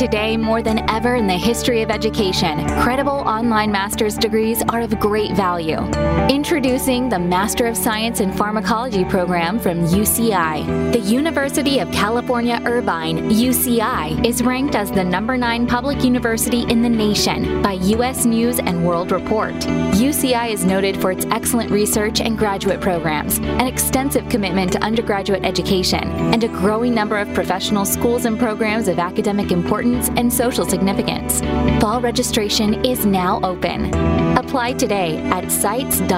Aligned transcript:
Today, 0.00 0.38
more 0.38 0.62
than 0.62 0.88
ever 0.88 1.16
in 1.16 1.26
the 1.26 1.34
history 1.34 1.82
of 1.82 1.90
education, 1.90 2.66
credible 2.80 3.12
online 3.12 3.70
master's 3.70 4.16
degrees 4.16 4.62
are 4.70 4.80
of 4.80 4.98
great 4.98 5.32
value. 5.32 5.76
Introducing 6.30 7.10
the 7.10 7.18
Master 7.18 7.66
of 7.66 7.76
Science 7.76 8.20
in 8.20 8.32
Pharmacology 8.32 9.04
program 9.04 9.58
from 9.58 9.84
UCI. 9.88 10.92
The 10.94 11.00
University 11.00 11.80
of 11.80 11.92
California 11.92 12.62
Irvine, 12.64 13.28
UCI, 13.28 14.24
is 14.24 14.42
ranked 14.42 14.74
as 14.74 14.90
the 14.90 15.04
number 15.04 15.36
nine 15.36 15.66
public 15.66 16.02
university 16.02 16.62
in 16.62 16.80
the 16.80 16.88
nation 16.88 17.60
by 17.60 17.74
U.S. 17.74 18.24
News 18.24 18.58
and 18.58 18.86
World 18.86 19.12
Report. 19.12 19.52
UCI 19.52 20.50
is 20.50 20.64
noted 20.64 20.98
for 20.98 21.12
its 21.12 21.26
excellent 21.26 21.70
research 21.70 22.22
and 22.22 22.38
graduate 22.38 22.80
programs, 22.80 23.36
an 23.36 23.66
extensive 23.66 24.26
commitment 24.30 24.72
to 24.72 24.82
undergraduate 24.82 25.44
education, 25.44 26.08
and 26.32 26.42
a 26.42 26.48
growing 26.48 26.94
number 26.94 27.18
of 27.18 27.30
professional 27.34 27.84
schools 27.84 28.24
and 28.24 28.38
programs 28.38 28.88
of 28.88 28.98
academic 28.98 29.52
importance 29.52 29.89
and 29.94 30.32
social 30.32 30.64
significance. 30.64 31.40
Fall 31.80 32.00
registration 32.00 32.84
is 32.84 33.04
now 33.04 33.40
open. 33.42 33.92
Apply 34.36 34.72
today 34.72 35.18
at 35.30 35.50
sites.uci.edu 35.50 36.10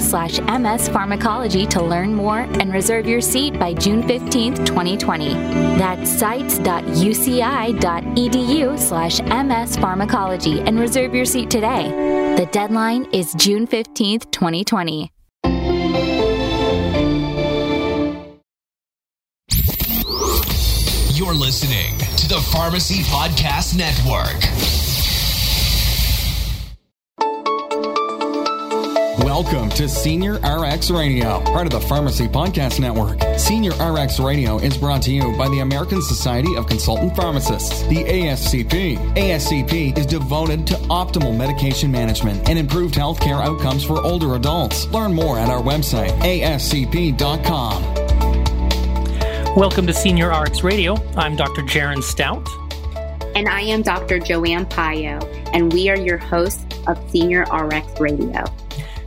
slash 0.00 0.38
mspharmacology 0.38 1.68
to 1.70 1.82
learn 1.82 2.14
more 2.14 2.40
and 2.40 2.72
reserve 2.72 3.06
your 3.06 3.20
seat 3.20 3.58
by 3.58 3.74
June 3.74 4.02
15th, 4.02 4.64
2020. 4.66 5.34
That's 5.78 6.10
sites.uci.edu 6.10 6.66
slash 8.78 9.20
mspharmacology 9.20 10.66
and 10.66 10.78
reserve 10.78 11.14
your 11.14 11.24
seat 11.24 11.50
today. 11.50 12.34
The 12.36 12.46
deadline 12.46 13.06
is 13.12 13.34
June 13.34 13.66
15th, 13.66 14.30
2020. 14.30 15.15
You're 21.16 21.32
listening 21.32 21.96
to 22.18 22.28
the 22.28 22.38
Pharmacy 22.52 23.02
Podcast 23.04 23.74
Network. 23.74 24.38
Welcome 29.24 29.70
to 29.70 29.84
SenioRx 29.84 30.94
Radio, 30.94 31.40
part 31.40 31.64
of 31.64 31.72
the 31.72 31.80
Pharmacy 31.80 32.28
Podcast 32.28 32.80
Network. 32.80 33.18
Senior 33.38 33.72
RX 33.82 34.20
Radio 34.20 34.58
is 34.58 34.76
brought 34.76 35.00
to 35.04 35.10
you 35.10 35.34
by 35.38 35.48
the 35.48 35.60
American 35.60 36.02
Society 36.02 36.54
of 36.54 36.66
Consultant 36.66 37.16
Pharmacists, 37.16 37.80
the 37.84 38.04
ASCP. 38.04 38.98
ASCP 39.14 39.96
is 39.96 40.04
devoted 40.04 40.66
to 40.66 40.74
optimal 40.90 41.34
medication 41.34 41.90
management 41.90 42.46
and 42.46 42.58
improved 42.58 42.94
healthcare 42.94 43.42
outcomes 43.42 43.82
for 43.82 44.02
older 44.04 44.34
adults. 44.34 44.86
Learn 44.88 45.14
more 45.14 45.38
at 45.38 45.48
our 45.48 45.62
website, 45.62 46.10
ascp.com. 46.18 48.05
Welcome 49.56 49.86
to 49.86 49.94
SenioRx 49.94 50.62
Radio. 50.62 50.96
I'm 51.16 51.34
Dr. 51.34 51.62
Jaron 51.62 52.02
Stout. 52.02 52.46
And 53.34 53.48
I 53.48 53.62
am 53.62 53.80
Dr. 53.80 54.18
Joanne 54.18 54.66
Payou, 54.66 55.18
and 55.54 55.72
we 55.72 55.88
are 55.88 55.96
your 55.96 56.18
hosts 56.18 56.62
of 56.86 56.98
SenioRx 57.08 57.98
Radio. 57.98 58.44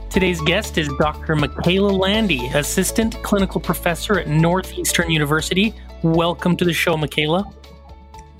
Today's 0.09 0.41
guest 0.41 0.79
is 0.79 0.89
Dr. 0.97 1.35
Macayla 1.35 1.95
Landi, 1.95 2.47
Assistant 2.47 3.21
Clinical 3.21 3.61
Professor 3.61 4.17
at 4.17 4.27
Northeastern 4.27 5.11
University. 5.11 5.71
Welcome 6.01 6.57
to 6.57 6.65
the 6.65 6.73
show, 6.73 6.95
Macayla. 6.95 7.53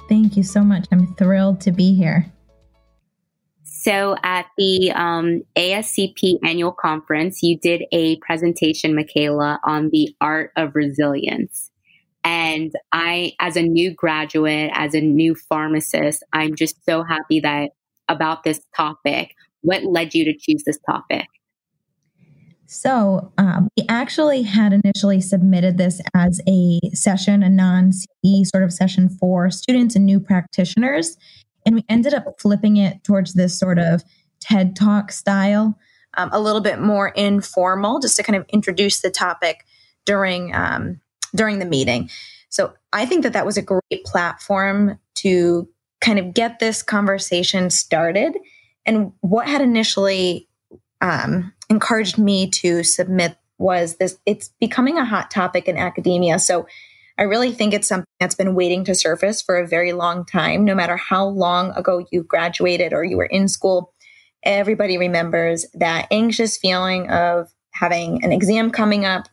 Thank 0.09 0.35
you 0.35 0.41
so 0.41 0.63
much. 0.63 0.88
I'm 0.91 1.13
thrilled 1.13 1.61
to 1.61 1.71
be 1.71 1.94
here. 1.94 2.25
So, 3.61 4.16
at 4.23 4.47
the 4.57 4.91
um, 4.94 5.44
ASCP 5.55 6.39
annual 6.44 6.71
conference, 6.71 7.44
you 7.44 7.59
did 7.59 7.83
a 7.91 8.17
presentation, 8.17 8.95
Macayla, 8.95 9.59
on 9.63 9.91
the 9.91 10.16
art 10.19 10.51
of 10.55 10.73
resilience. 10.73 11.69
And 12.30 12.72
I, 12.91 13.33
as 13.39 13.55
a 13.55 13.63
new 13.63 13.91
graduate, 13.91 14.69
as 14.75 14.94
a 14.94 15.02
new 15.02 15.33
pharmacist, 15.33 16.23
I'm 16.31 16.53
just 16.53 16.75
so 16.85 17.03
happy 17.03 17.39
that 17.39 17.72
about 18.08 18.44
this 18.44 18.61
topic. 18.77 19.33
What 19.61 19.84
led 19.84 20.13
you 20.13 20.25
to 20.25 20.38
choose 20.38 20.63
this 20.63 20.78
topic? 20.88 21.25
So, 22.67 23.34
um, 23.40 23.67
we 23.75 23.84
actually 23.90 24.44
had 24.44 24.73
initially 24.73 25.22
submitted 25.22 25.79
this 25.79 26.01
as 26.13 26.40
a 26.47 26.79
session, 26.94 27.41
a 27.41 27.50
non 27.50 27.94
CE 27.94 28.44
sort 28.44 28.63
of 28.63 28.72
session 28.72 29.09
for 29.09 29.50
students 29.50 29.96
and 29.96 30.06
new 30.06 30.19
practitioners. 30.19 31.17
And 31.66 31.73
we 31.73 31.85
ended 31.90 32.13
up 32.13 32.40
flipping 32.40 32.78
it 32.78 33.03
towards 33.03 33.34
this 33.34 33.57
sort 33.57 33.79
of 33.79 34.03
TED 34.40 34.75
Talk 34.75 35.11
style, 35.11 35.79
um, 36.16 36.29
a 36.31 36.40
little 36.40 36.61
bit 36.61 36.79
more 36.79 37.07
informal, 37.07 37.97
just 38.00 38.17
to 38.17 38.23
kind 38.23 38.35
of 38.35 38.46
introduce 38.50 39.00
the 39.00 39.09
topic 39.09 39.66
during 40.06 40.53
um, 40.53 41.01
during 41.35 41.59
the 41.59 41.66
meeting. 41.66 42.09
So 42.50 42.73
I 42.94 43.06
think 43.06 43.23
that 43.23 43.34
that 43.34 43.45
was 43.45 43.57
a 43.57 43.62
great 43.62 44.03
platform 44.06 45.00
to 45.16 45.67
kind 46.01 46.19
of 46.19 46.34
get 46.34 46.59
this 46.59 46.81
conversation 46.81 47.69
started. 47.69 48.38
And 48.85 49.12
what 49.22 49.47
had 49.47 49.62
initially 49.62 50.47
um, 51.01 51.53
encouraged 51.69 52.17
me 52.17 52.50
to 52.51 52.84
submit 52.84 53.38
was 53.57 53.97
this 53.97 54.17
it's 54.25 54.50
becoming 54.59 54.97
a 54.97 55.06
hot 55.06 55.29
topic 55.29 55.67
in 55.67 55.78
academia. 55.78 56.40
So 56.40 56.66
I 57.17 57.23
really 57.23 57.51
think 57.51 57.73
it's 57.73 57.88
something 57.88 58.07
that's 58.19 58.35
been 58.35 58.56
waiting 58.56 58.85
to 58.85 58.96
surface 58.96 59.41
for 59.41 59.57
a 59.57 59.67
very 59.67 59.91
long 59.91 60.25
time. 60.25 60.63
No 60.63 60.73
matter 60.73 60.96
how 60.96 61.28
long 61.28 61.72
ago 61.72 62.06
you 62.11 62.23
graduated 62.23 62.94
or 62.94 63.03
you 63.03 63.17
were 63.17 63.25
in 63.25 63.50
school, 63.50 63.94
everybody 64.44 64.97
remembers 64.97 65.66
that 65.73 66.07
anxious 66.11 66.57
feeling 66.57 67.09
of 67.09 67.53
having 67.72 68.23
an 68.23 68.31
exam 68.31 68.72
coming 68.72 69.03
up, 69.03 69.28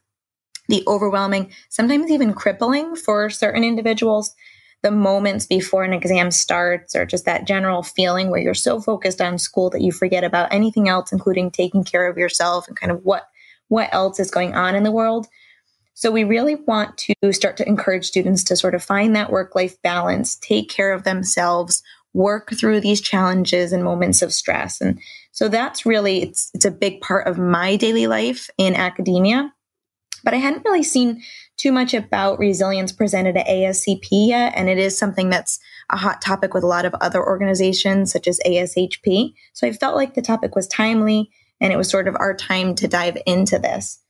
the 0.68 0.82
overwhelming, 0.86 1.52
sometimes 1.68 2.10
even 2.10 2.34
crippling 2.34 2.96
for 2.96 3.30
certain 3.30 3.64
individuals, 3.64 4.34
the 4.82 4.90
moments 4.90 5.46
before 5.46 5.84
an 5.84 5.92
exam 5.92 6.30
starts, 6.30 6.94
or 6.94 7.06
just 7.06 7.24
that 7.24 7.46
general 7.46 7.82
feeling 7.82 8.30
where 8.30 8.40
you're 8.40 8.54
so 8.54 8.80
focused 8.80 9.20
on 9.20 9.38
school 9.38 9.70
that 9.70 9.80
you 9.80 9.92
forget 9.92 10.24
about 10.24 10.52
anything 10.52 10.88
else, 10.88 11.12
including 11.12 11.50
taking 11.50 11.84
care 11.84 12.08
of 12.08 12.18
yourself 12.18 12.68
and 12.68 12.76
kind 12.76 12.92
of 12.92 13.04
what 13.04 13.28
what 13.68 13.88
else 13.92 14.20
is 14.20 14.30
going 14.30 14.54
on 14.54 14.76
in 14.76 14.84
the 14.84 14.92
world. 14.92 15.26
So 15.94 16.10
we 16.10 16.24
really 16.24 16.54
want 16.54 16.98
to 16.98 17.32
start 17.32 17.56
to 17.56 17.66
encourage 17.66 18.04
students 18.04 18.44
to 18.44 18.56
sort 18.56 18.74
of 18.74 18.84
find 18.84 19.16
that 19.16 19.30
work 19.30 19.56
life 19.56 19.80
balance, 19.82 20.36
take 20.36 20.68
care 20.68 20.92
of 20.92 21.04
themselves, 21.04 21.82
work 22.12 22.52
through 22.52 22.80
these 22.80 23.00
challenges 23.00 23.72
and 23.72 23.82
moments 23.82 24.22
of 24.22 24.32
stress. 24.32 24.80
And 24.80 25.00
so 25.32 25.48
that's 25.48 25.84
really 25.84 26.22
it's 26.22 26.50
it's 26.54 26.64
a 26.64 26.70
big 26.70 27.00
part 27.00 27.26
of 27.26 27.38
my 27.38 27.76
daily 27.76 28.06
life 28.06 28.48
in 28.58 28.74
academia 28.74 29.52
but 30.26 30.34
I 30.34 30.38
hadn't 30.38 30.64
really 30.64 30.82
seen 30.82 31.22
too 31.56 31.70
much 31.70 31.94
about 31.94 32.40
resilience 32.40 32.90
presented 32.90 33.36
at 33.36 33.46
ASCP 33.46 34.08
yet. 34.10 34.54
And 34.56 34.68
it 34.68 34.76
is 34.76 34.98
something 34.98 35.30
that's 35.30 35.60
a 35.88 35.96
hot 35.96 36.20
topic 36.20 36.52
with 36.52 36.64
a 36.64 36.66
lot 36.66 36.84
of 36.84 36.96
other 37.00 37.24
organizations, 37.24 38.10
such 38.10 38.26
as 38.26 38.40
ASHP. 38.44 39.34
So 39.52 39.68
I 39.68 39.72
felt 39.72 39.94
like 39.94 40.14
the 40.14 40.22
topic 40.22 40.56
was 40.56 40.66
timely 40.66 41.30
and 41.60 41.72
it 41.72 41.76
was 41.76 41.88
sort 41.88 42.08
of 42.08 42.16
our 42.18 42.34
time 42.34 42.74
to 42.74 42.88
dive 42.88 43.16
into 43.24 43.60
this. 43.60 44.00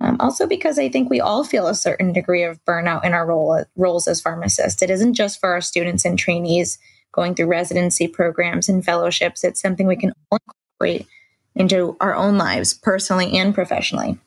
Um, 0.00 0.16
also, 0.18 0.48
because 0.48 0.76
I 0.76 0.88
think 0.88 1.08
we 1.08 1.20
all 1.20 1.44
feel 1.44 1.68
a 1.68 1.74
certain 1.76 2.12
degree 2.12 2.42
of 2.42 2.58
burnout 2.64 3.04
in 3.04 3.14
our 3.14 3.24
role, 3.24 3.64
roles 3.76 4.08
as 4.08 4.20
pharmacists. 4.20 4.82
It 4.82 4.90
isn't 4.90 5.14
just 5.14 5.38
for 5.38 5.50
our 5.50 5.60
students 5.60 6.04
and 6.04 6.18
trainees 6.18 6.80
going 7.12 7.36
through 7.36 7.46
residency 7.46 8.08
programs 8.08 8.68
and 8.68 8.84
fellowships, 8.84 9.44
it's 9.44 9.60
something 9.60 9.86
we 9.86 9.96
can 9.96 10.12
all 10.32 10.38
incorporate 10.80 11.06
into 11.54 11.96
our 12.00 12.16
own 12.16 12.38
lives, 12.38 12.74
personally 12.74 13.38
and 13.38 13.54
professionally. 13.54 14.18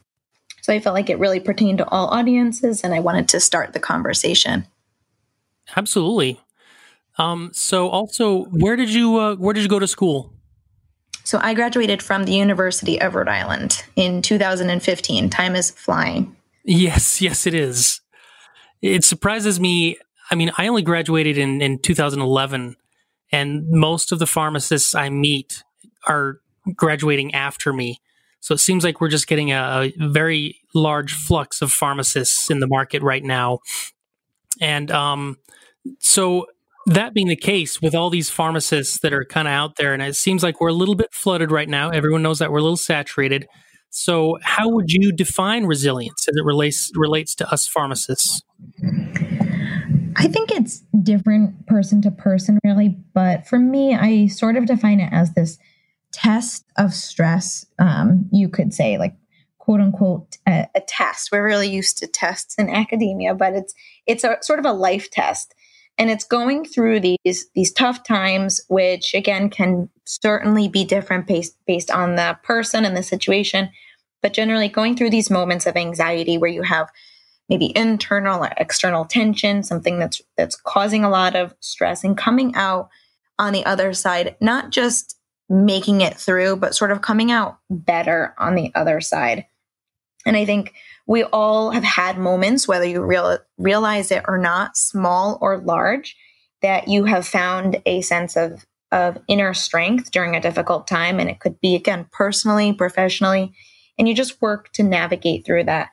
So 0.63 0.71
I 0.71 0.79
felt 0.79 0.93
like 0.93 1.09
it 1.09 1.19
really 1.19 1.41
pertained 1.41 1.79
to 1.79 1.89
all 1.89 2.07
audiences 2.07 2.85
and 2.85 2.93
I 2.93 3.01
wanted 3.01 3.27
to 3.29 3.41
start 3.41 3.73
the 3.73 3.81
conversation. 3.81 4.65
Absolutely. 5.75 6.39
Um, 7.17 7.51
so 7.53 7.89
also 7.89 8.45
where 8.45 8.77
did 8.77 8.89
you 8.89 9.17
uh, 9.19 9.35
where 9.35 9.53
did 9.53 9.61
you 9.61 9.69
go 9.69 9.77
to 9.77 9.87
school? 9.87 10.33
So 11.25 11.37
I 11.41 11.53
graduated 11.53 12.01
from 12.01 12.23
the 12.23 12.31
University 12.31 12.99
of 12.99 13.13
Rhode 13.13 13.27
Island 13.27 13.83
in 13.97 14.21
2015. 14.21 15.29
Time 15.29 15.55
is 15.55 15.69
flying. 15.69 16.35
Yes, 16.63 17.21
yes 17.21 17.45
it 17.45 17.53
is. 17.53 17.99
It 18.81 19.03
surprises 19.03 19.59
me. 19.59 19.97
I 20.31 20.35
mean, 20.35 20.51
I 20.57 20.69
only 20.69 20.81
graduated 20.81 21.37
in 21.37 21.61
in 21.61 21.77
2011 21.79 22.77
and 23.33 23.69
most 23.69 24.13
of 24.13 24.19
the 24.19 24.27
pharmacists 24.27 24.95
I 24.95 25.09
meet 25.09 25.65
are 26.07 26.39
graduating 26.73 27.33
after 27.33 27.73
me. 27.73 27.99
So 28.43 28.53
it 28.53 28.57
seems 28.57 28.83
like 28.83 28.99
we're 28.99 29.07
just 29.07 29.27
getting 29.27 29.53
a, 29.53 29.93
very 29.97 30.59
large 30.75 31.13
flux 31.13 31.61
of 31.61 31.71
pharmacists 31.71 32.49
in 32.49 32.59
the 32.59 32.67
market 32.67 33.01
right 33.01 33.23
now. 33.23 33.59
And 34.59 34.91
um, 34.91 35.37
so 35.99 36.47
that 36.87 37.13
being 37.13 37.29
the 37.29 37.37
case, 37.37 37.81
with 37.81 37.95
all 37.95 38.09
these 38.09 38.29
pharmacists 38.29 38.99
that 38.99 39.13
are 39.13 39.23
kind 39.23 39.47
of 39.47 39.53
out 39.53 39.77
there, 39.77 39.93
and 39.93 40.03
it 40.03 40.17
seems 40.17 40.43
like 40.43 40.59
we're 40.59 40.67
a 40.67 40.73
little 40.73 40.95
bit 40.95 41.13
flooded 41.13 41.51
right 41.51 41.69
now. 41.69 41.89
Everyone 41.89 42.21
knows 42.21 42.39
that 42.39 42.51
we're 42.51 42.57
a 42.57 42.61
little 42.61 42.75
saturated. 42.75 43.47
So, 43.91 44.37
how 44.43 44.67
would 44.67 44.91
you 44.91 45.13
define 45.13 45.63
resilience 45.63 46.27
as 46.27 46.35
it 46.35 46.43
relates 46.43 46.91
relates 46.95 47.35
to 47.35 47.49
us 47.49 47.65
pharmacists? 47.65 48.41
I 50.17 50.27
think 50.27 50.51
it's 50.51 50.83
different 51.01 51.65
person 51.67 52.01
to 52.01 52.11
person, 52.11 52.59
really. 52.65 52.97
But 53.13 53.47
for 53.47 53.57
me, 53.57 53.95
I 53.95 54.27
sort 54.27 54.57
of 54.57 54.65
define 54.65 54.99
it 54.99 55.13
as 55.13 55.33
this 55.33 55.57
test 56.13 56.65
of 56.77 56.93
stress, 56.93 57.65
um, 57.79 58.29
you 58.31 58.47
could 58.47 58.73
say, 58.73 58.97
like 58.97 59.15
quote 59.57 59.81
unquote 59.81 60.37
a, 60.47 60.67
a, 60.75 60.81
test. 60.81 61.31
We're 61.31 61.45
really 61.45 61.69
used 61.69 61.97
to 61.99 62.07
tests 62.07 62.55
in 62.55 62.69
academia, 62.69 63.33
but 63.33 63.53
it's 63.53 63.73
it's 64.05 64.23
a 64.23 64.37
sort 64.41 64.59
of 64.59 64.65
a 64.65 64.73
life 64.73 65.09
test. 65.09 65.53
and 65.97 66.09
it's 66.09 66.25
going 66.25 66.65
through 66.65 66.99
these 66.99 67.45
these 67.55 67.71
tough 67.71 68.03
times 68.03 68.61
which 68.67 69.13
again 69.13 69.49
can 69.49 69.89
certainly 70.05 70.67
be 70.67 70.83
different 70.83 71.27
based 71.27 71.55
based 71.65 71.91
on 71.91 72.15
the 72.15 72.37
person 72.43 72.85
and 72.85 72.97
the 72.97 73.03
situation 73.03 73.69
but 74.21 74.33
generally 74.33 74.67
going 74.67 74.95
through 74.95 75.09
these 75.11 75.29
moments 75.29 75.67
of 75.67 75.77
anxiety 75.77 76.37
where 76.37 76.49
you 76.49 76.63
have 76.63 76.89
maybe 77.47 77.71
internal 77.75 78.43
or 78.43 78.51
external 78.57 79.05
tension 79.05 79.63
something 79.63 79.99
that's 79.99 80.21
that's 80.35 80.55
causing 80.55 81.03
a 81.03 81.09
lot 81.09 81.35
of 81.35 81.53
stress 81.59 82.03
and 82.03 82.17
coming 82.17 82.55
out 82.55 82.89
on 83.37 83.53
the 83.53 83.65
other 83.65 83.93
side 83.93 84.35
not 84.41 84.71
just 84.71 85.17
making 85.53 86.01
it 86.01 86.15
through 86.15 86.55
but 86.55 86.75
sort 86.75 86.91
of 86.91 87.01
coming 87.01 87.31
out 87.31 87.59
better 87.69 88.33
on 88.37 88.55
the 88.55 88.71
other 88.75 88.99
side 88.99 89.45
and 90.25 90.35
i 90.35 90.45
think 90.45 90.73
we 91.05 91.23
all 91.23 91.71
have 91.71 91.83
had 91.83 92.17
moments, 92.17 92.67
whether 92.67 92.85
you 92.85 93.03
real, 93.03 93.37
realize 93.57 94.11
it 94.11 94.23
or 94.27 94.37
not, 94.37 94.77
small 94.77 95.37
or 95.41 95.57
large, 95.57 96.15
that 96.61 96.87
you 96.87 97.05
have 97.05 97.27
found 97.27 97.81
a 97.85 98.01
sense 98.01 98.37
of, 98.37 98.65
of 98.91 99.17
inner 99.27 99.53
strength 99.53 100.11
during 100.11 100.35
a 100.35 100.41
difficult 100.41 100.87
time. 100.87 101.19
And 101.19 101.29
it 101.29 101.39
could 101.39 101.59
be, 101.59 101.75
again, 101.75 102.07
personally, 102.11 102.71
professionally, 102.71 103.53
and 103.97 104.07
you 104.07 104.15
just 104.15 104.41
work 104.41 104.71
to 104.73 104.83
navigate 104.83 105.45
through 105.45 105.65
that. 105.65 105.89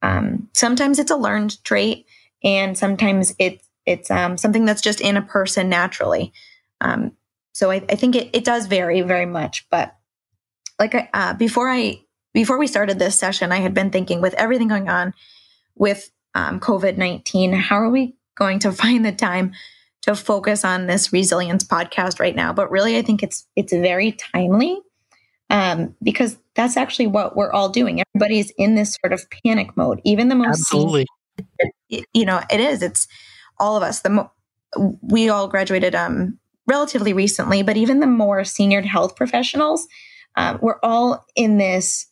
Um, 0.00 0.48
sometimes 0.54 0.98
it's 0.98 1.10
a 1.10 1.16
learned 1.16 1.62
trait, 1.64 2.06
and 2.42 2.76
sometimes 2.76 3.34
it's 3.38 3.68
it's 3.84 4.12
um, 4.12 4.36
something 4.36 4.64
that's 4.64 4.80
just 4.80 5.00
in 5.00 5.16
a 5.16 5.22
person 5.22 5.68
naturally. 5.68 6.32
Um, 6.80 7.12
so 7.52 7.70
I, 7.70 7.84
I 7.88 7.94
think 7.94 8.16
it, 8.16 8.30
it 8.32 8.44
does 8.44 8.66
vary 8.66 9.02
very 9.02 9.26
much. 9.26 9.66
But 9.70 9.94
like 10.78 11.10
uh, 11.12 11.34
before 11.34 11.68
I 11.68 12.00
before 12.34 12.58
we 12.58 12.66
started 12.66 12.98
this 12.98 13.18
session, 13.18 13.52
I 13.52 13.58
had 13.58 13.74
been 13.74 13.90
thinking 13.90 14.20
with 14.20 14.34
everything 14.34 14.68
going 14.68 14.88
on 14.88 15.14
with 15.76 16.10
um, 16.34 16.60
COVID 16.60 16.96
19, 16.96 17.52
how 17.52 17.76
are 17.76 17.90
we 17.90 18.16
going 18.34 18.58
to 18.60 18.72
find 18.82 19.04
the 19.04 19.12
time 19.12 19.52
to 20.02 20.16
focus 20.16 20.64
on 20.64 20.86
this 20.86 21.12
resilience 21.12 21.64
podcast 21.64 22.18
right 22.18 22.34
now? 22.34 22.52
But 22.52 22.70
really, 22.70 22.96
I 22.96 23.02
think 23.02 23.22
it's 23.22 23.46
it's 23.54 23.72
very 23.72 24.12
timely 24.12 24.80
um, 25.50 25.94
because 26.02 26.38
that's 26.54 26.76
actually 26.76 27.06
what 27.06 27.36
we're 27.36 27.52
all 27.52 27.68
doing. 27.68 28.02
Everybody's 28.14 28.50
in 28.56 28.74
this 28.74 28.96
sort 29.00 29.12
of 29.12 29.24
panic 29.44 29.76
mode. 29.76 30.00
Even 30.04 30.28
the 30.28 30.34
most 30.34 30.60
absolutely, 30.60 31.06
senior, 31.90 32.04
you 32.12 32.24
know, 32.24 32.40
it 32.50 32.60
is. 32.60 32.82
It's 32.82 33.06
all 33.58 33.76
of 33.76 33.82
us. 33.82 34.00
The 34.00 34.10
mo- 34.10 34.32
we 35.02 35.28
all 35.28 35.48
graduated 35.48 35.94
um, 35.94 36.38
relatively 36.66 37.12
recently, 37.12 37.62
but 37.62 37.76
even 37.76 38.00
the 38.00 38.06
more 38.06 38.44
senior 38.44 38.82
health 38.82 39.16
professionals, 39.16 39.86
uh, 40.36 40.58
we're 40.60 40.78
all 40.82 41.24
in 41.34 41.58
this 41.58 42.06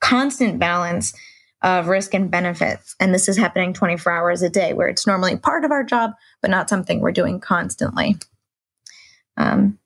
constant 0.00 0.58
balance 0.58 1.14
of 1.62 1.88
risk 1.88 2.14
and 2.14 2.30
benefits. 2.30 2.94
And 3.00 3.12
this 3.12 3.28
is 3.28 3.36
happening 3.36 3.72
24 3.72 4.12
hours 4.12 4.42
a 4.42 4.50
day, 4.50 4.72
where 4.72 4.88
it's 4.88 5.06
normally 5.06 5.36
part 5.36 5.64
of 5.64 5.72
our 5.72 5.82
job, 5.82 6.12
but 6.40 6.50
not 6.50 6.68
something 6.68 7.00
we're 7.00 7.10
doing 7.12 7.40
constantly. 7.40 8.16
Um, 9.36 9.78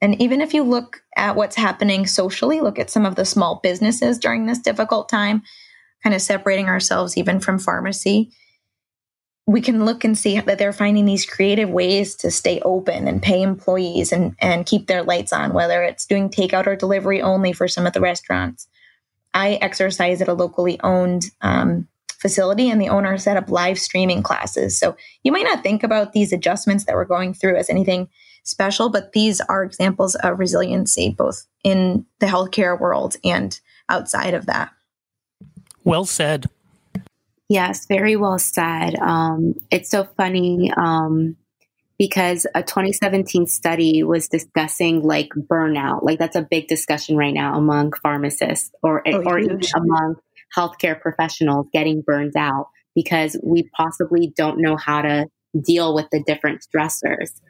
and 0.00 0.20
even 0.20 0.40
if 0.40 0.54
you 0.54 0.62
look 0.62 1.02
at 1.16 1.34
what's 1.34 1.56
happening 1.56 2.06
socially, 2.06 2.60
look 2.60 2.78
at 2.78 2.90
some 2.90 3.06
of 3.06 3.16
the 3.16 3.24
small 3.24 3.60
businesses 3.62 4.18
during 4.18 4.46
this 4.46 4.58
difficult 4.58 5.08
time, 5.08 5.42
kind 6.02 6.14
of 6.14 6.22
separating 6.22 6.68
ourselves 6.68 7.16
even 7.16 7.40
from 7.40 7.58
pharmacy, 7.58 8.30
we 9.46 9.60
can 9.60 9.84
look 9.84 10.04
and 10.04 10.16
see 10.16 10.40
that 10.40 10.58
they're 10.58 10.72
finding 10.72 11.04
these 11.04 11.26
creative 11.26 11.68
ways 11.68 12.14
to 12.16 12.30
stay 12.30 12.60
open 12.60 13.06
and 13.06 13.22
pay 13.22 13.42
employees 13.42 14.10
and, 14.10 14.34
and 14.40 14.64
keep 14.64 14.86
their 14.86 15.02
lights 15.02 15.32
on, 15.32 15.52
whether 15.52 15.82
it's 15.82 16.06
doing 16.06 16.30
takeout 16.30 16.66
or 16.66 16.76
delivery 16.76 17.20
only 17.20 17.52
for 17.52 17.68
some 17.68 17.86
of 17.86 17.92
the 17.92 18.00
restaurants 18.00 18.66
I 19.34 19.54
exercise 19.54 20.22
at 20.22 20.28
a 20.28 20.32
locally 20.32 20.80
owned 20.82 21.26
um, 21.42 21.88
facility, 22.08 22.70
and 22.70 22.80
the 22.80 22.88
owner 22.88 23.18
set 23.18 23.36
up 23.36 23.50
live 23.50 23.78
streaming 23.78 24.22
classes. 24.22 24.78
So 24.78 24.96
you 25.24 25.32
might 25.32 25.42
not 25.42 25.62
think 25.62 25.82
about 25.82 26.12
these 26.12 26.32
adjustments 26.32 26.84
that 26.84 26.94
we're 26.94 27.04
going 27.04 27.34
through 27.34 27.56
as 27.56 27.68
anything 27.68 28.08
special, 28.44 28.88
but 28.88 29.12
these 29.12 29.40
are 29.42 29.64
examples 29.64 30.14
of 30.14 30.38
resiliency, 30.38 31.10
both 31.10 31.44
in 31.64 32.06
the 32.20 32.26
healthcare 32.26 32.78
world 32.78 33.16
and 33.24 33.58
outside 33.88 34.34
of 34.34 34.46
that. 34.46 34.70
Well 35.82 36.06
said. 36.06 36.48
Yes, 37.48 37.86
very 37.86 38.16
well 38.16 38.38
said. 38.38 38.94
Um, 38.96 39.54
it's 39.70 39.90
so 39.90 40.04
funny. 40.16 40.72
Um, 40.76 41.36
because 41.98 42.46
a 42.54 42.62
2017 42.62 43.46
study 43.46 44.02
was 44.02 44.28
discussing 44.28 45.02
like 45.02 45.28
burnout. 45.36 46.02
Like 46.02 46.18
that's 46.18 46.36
a 46.36 46.42
big 46.42 46.66
discussion 46.66 47.16
right 47.16 47.34
now 47.34 47.56
among 47.56 47.92
pharmacists 48.02 48.70
or, 48.82 49.02
oh, 49.06 49.22
or 49.22 49.38
even 49.38 49.60
among 49.76 50.16
healthcare 50.56 51.00
professionals 51.00 51.66
getting 51.72 52.02
burned 52.02 52.36
out 52.36 52.68
because 52.94 53.36
we 53.42 53.68
possibly 53.76 54.32
don't 54.36 54.60
know 54.60 54.76
how 54.76 55.02
to 55.02 55.26
deal 55.60 55.94
with 55.94 56.06
the 56.10 56.22
different 56.26 56.64
stressors. 56.64 57.40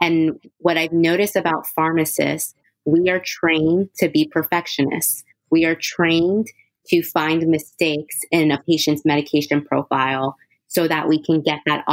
And 0.00 0.38
what 0.58 0.76
I've 0.76 0.92
noticed 0.92 1.36
about 1.36 1.66
pharmacists, 1.66 2.54
we 2.84 3.10
are 3.10 3.20
trained 3.20 3.88
to 3.96 4.08
be 4.08 4.28
perfectionists. 4.30 5.24
We 5.50 5.64
are 5.64 5.74
trained 5.74 6.48
to 6.88 7.02
find 7.02 7.46
mistakes 7.46 8.20
in 8.30 8.50
a 8.50 8.62
patient's 8.68 9.04
medication 9.04 9.64
profile 9.64 10.36
so 10.68 10.88
that 10.88 11.08
we 11.08 11.22
can 11.22 11.40
get 11.42 11.60
that 11.66 11.84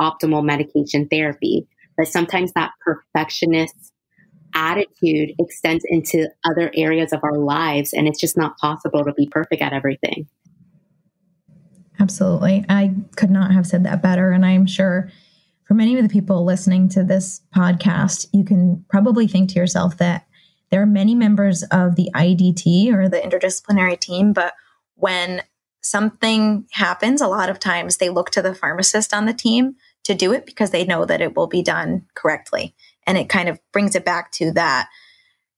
optimal 0.00 0.44
medication 0.44 1.08
therapy. 1.08 1.66
But 1.96 2.08
sometimes 2.08 2.52
that 2.52 2.72
perfectionist 2.80 3.92
attitude 4.54 5.32
extends 5.38 5.84
into 5.86 6.28
other 6.44 6.70
areas 6.74 7.12
of 7.12 7.20
our 7.22 7.36
lives, 7.36 7.92
and 7.92 8.08
it's 8.08 8.20
just 8.20 8.36
not 8.36 8.56
possible 8.58 9.04
to 9.04 9.12
be 9.12 9.28
perfect 9.30 9.62
at 9.62 9.72
everything. 9.72 10.26
Absolutely. 12.00 12.64
I 12.68 12.94
could 13.16 13.30
not 13.30 13.52
have 13.52 13.66
said 13.66 13.84
that 13.84 14.02
better. 14.02 14.30
And 14.30 14.44
I'm 14.46 14.66
sure 14.66 15.10
for 15.64 15.74
many 15.74 15.96
of 15.96 16.02
the 16.02 16.08
people 16.08 16.44
listening 16.44 16.88
to 16.90 17.04
this 17.04 17.42
podcast, 17.54 18.26
you 18.32 18.42
can 18.44 18.84
probably 18.88 19.28
think 19.28 19.50
to 19.50 19.56
yourself 19.56 19.98
that 19.98 20.26
there 20.70 20.82
are 20.82 20.86
many 20.86 21.14
members 21.14 21.62
of 21.64 21.96
the 21.96 22.10
IDT 22.14 22.92
or 22.92 23.08
the 23.08 23.18
interdisciplinary 23.18 23.98
team, 23.98 24.32
but 24.32 24.54
when 24.94 25.42
something 25.80 26.66
happens, 26.72 27.20
a 27.20 27.26
lot 27.26 27.50
of 27.50 27.58
times 27.58 27.96
they 27.96 28.08
look 28.08 28.30
to 28.30 28.42
the 28.42 28.54
pharmacist 28.54 29.12
on 29.12 29.26
the 29.26 29.32
team 29.32 29.76
to 30.04 30.14
do 30.14 30.32
it 30.32 30.46
because 30.46 30.70
they 30.70 30.84
know 30.84 31.04
that 31.04 31.20
it 31.20 31.36
will 31.36 31.46
be 31.46 31.62
done 31.62 32.06
correctly. 32.14 32.74
And 33.06 33.18
it 33.18 33.28
kind 33.28 33.48
of 33.48 33.58
brings 33.72 33.94
it 33.94 34.04
back 34.04 34.30
to 34.32 34.52
that 34.52 34.88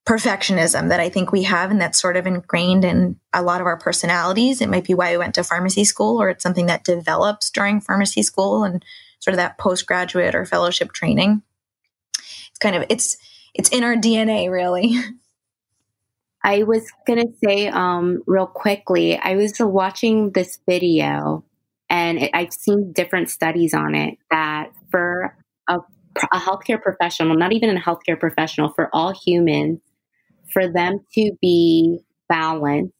perfectionism 0.06 0.88
that 0.88 1.00
I 1.00 1.08
think 1.08 1.30
we 1.30 1.44
have 1.44 1.70
and 1.70 1.80
that's 1.80 2.00
sort 2.00 2.16
of 2.16 2.26
ingrained 2.26 2.84
in 2.84 3.20
a 3.32 3.42
lot 3.42 3.60
of 3.60 3.66
our 3.66 3.76
personalities. 3.76 4.60
It 4.60 4.68
might 4.68 4.84
be 4.84 4.94
why 4.94 5.12
we 5.12 5.18
went 5.18 5.36
to 5.36 5.44
pharmacy 5.44 5.84
school 5.84 6.20
or 6.20 6.28
it's 6.28 6.42
something 6.42 6.66
that 6.66 6.84
develops 6.84 7.50
during 7.50 7.80
pharmacy 7.80 8.22
school 8.22 8.64
and 8.64 8.84
sort 9.20 9.34
of 9.34 9.38
that 9.38 9.58
postgraduate 9.58 10.34
or 10.34 10.44
fellowship 10.44 10.92
training. 10.92 11.42
It's 12.18 12.58
kind 12.60 12.74
of 12.74 12.84
it's 12.88 13.16
it's 13.54 13.70
in 13.70 13.84
our 13.84 13.96
DNA 13.96 14.50
really. 14.50 14.98
I 16.44 16.64
was 16.64 16.84
gonna 17.06 17.26
say 17.44 17.68
um, 17.68 18.22
real 18.26 18.46
quickly. 18.46 19.16
I 19.16 19.36
was 19.36 19.54
watching 19.60 20.32
this 20.32 20.58
video 20.68 21.44
and 21.92 22.18
it, 22.18 22.30
I've 22.34 22.52
seen 22.52 22.92
different 22.92 23.30
studies 23.30 23.74
on 23.74 23.94
it 23.94 24.18
that 24.30 24.70
for 24.90 25.36
a, 25.68 25.78
a 26.32 26.38
healthcare 26.38 26.80
professional, 26.80 27.36
not 27.36 27.52
even 27.52 27.76
a 27.76 27.80
healthcare 27.80 28.18
professional, 28.18 28.70
for 28.70 28.88
all 28.92 29.12
humans, 29.12 29.80
for 30.52 30.72
them 30.72 31.00
to 31.14 31.32
be 31.40 32.00
balanced, 32.28 32.94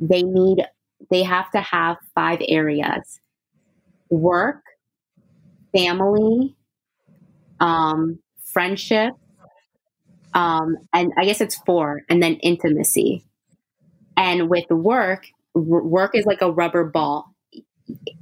they 0.00 0.22
need, 0.22 0.66
they 1.10 1.22
have 1.22 1.50
to 1.52 1.60
have 1.60 1.96
five 2.14 2.40
areas 2.46 3.20
work, 4.10 4.62
family, 5.72 6.56
um, 7.60 8.18
friendship, 8.52 9.12
um, 10.36 10.76
and 10.92 11.12
I 11.18 11.24
guess 11.24 11.40
it's 11.40 11.56
four, 11.66 12.02
and 12.08 12.22
then 12.22 12.34
intimacy. 12.34 13.24
And 14.16 14.48
with 14.48 14.70
work, 14.70 15.26
work 15.54 16.14
is 16.14 16.24
like 16.24 16.42
a 16.42 16.50
rubber 16.50 16.84
ball 16.84 17.34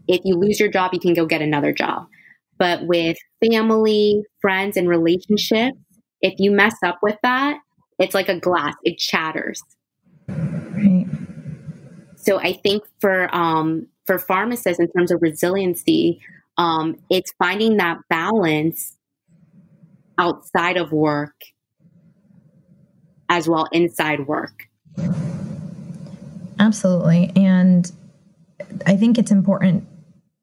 if 0.08 0.20
you 0.24 0.36
lose 0.36 0.60
your 0.60 0.68
job, 0.68 0.92
you 0.92 1.00
can 1.00 1.14
go 1.14 1.26
get 1.26 1.42
another 1.42 1.72
job. 1.72 2.06
But 2.58 2.86
with 2.86 3.16
family, 3.44 4.22
friends, 4.40 4.76
and 4.76 4.88
relationships, 4.88 5.78
if 6.20 6.34
you 6.38 6.50
mess 6.50 6.76
up 6.84 6.98
with 7.02 7.16
that, 7.22 7.58
it's 7.98 8.14
like 8.14 8.28
a 8.28 8.38
glass, 8.38 8.74
it 8.82 9.00
shatters. 9.00 9.62
Right. 10.28 11.06
So 12.16 12.38
I 12.38 12.54
think 12.54 12.84
for 13.00 13.34
um, 13.34 13.88
for 14.06 14.18
pharmacists, 14.18 14.80
in 14.80 14.88
terms 14.92 15.10
of 15.10 15.20
resiliency, 15.20 16.20
um, 16.56 16.96
it's 17.10 17.32
finding 17.38 17.76
that 17.78 17.98
balance 18.08 18.96
outside 20.18 20.76
of 20.76 20.92
work 20.92 21.34
as 23.34 23.48
well 23.48 23.68
inside 23.72 24.26
work. 24.26 24.68
Absolutely. 26.58 27.32
And 27.34 27.90
I 28.86 28.96
think 28.96 29.18
it's 29.18 29.32
important 29.32 29.86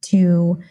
to 0.04 0.62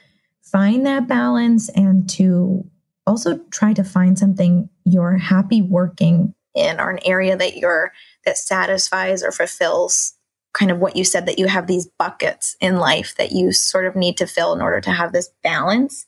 find 0.42 0.84
that 0.84 1.08
balance 1.08 1.70
and 1.70 2.08
to 2.10 2.68
also 3.06 3.38
try 3.50 3.72
to 3.72 3.82
find 3.82 4.18
something 4.18 4.68
you're 4.84 5.16
happy 5.16 5.62
working 5.62 6.34
in 6.54 6.78
or 6.78 6.90
an 6.90 6.98
area 7.04 7.36
that 7.36 7.56
you're 7.56 7.92
that 8.26 8.36
satisfies 8.36 9.22
or 9.22 9.32
fulfills 9.32 10.14
kind 10.52 10.70
of 10.70 10.78
what 10.78 10.96
you 10.96 11.04
said 11.04 11.26
that 11.26 11.38
you 11.38 11.46
have 11.46 11.66
these 11.66 11.88
buckets 11.98 12.56
in 12.60 12.76
life 12.76 13.14
that 13.16 13.32
you 13.32 13.52
sort 13.52 13.86
of 13.86 13.96
need 13.96 14.16
to 14.18 14.26
fill 14.26 14.52
in 14.52 14.60
order 14.60 14.80
to 14.80 14.90
have 14.90 15.12
this 15.12 15.30
balance 15.42 16.06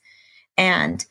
and 0.57 1.05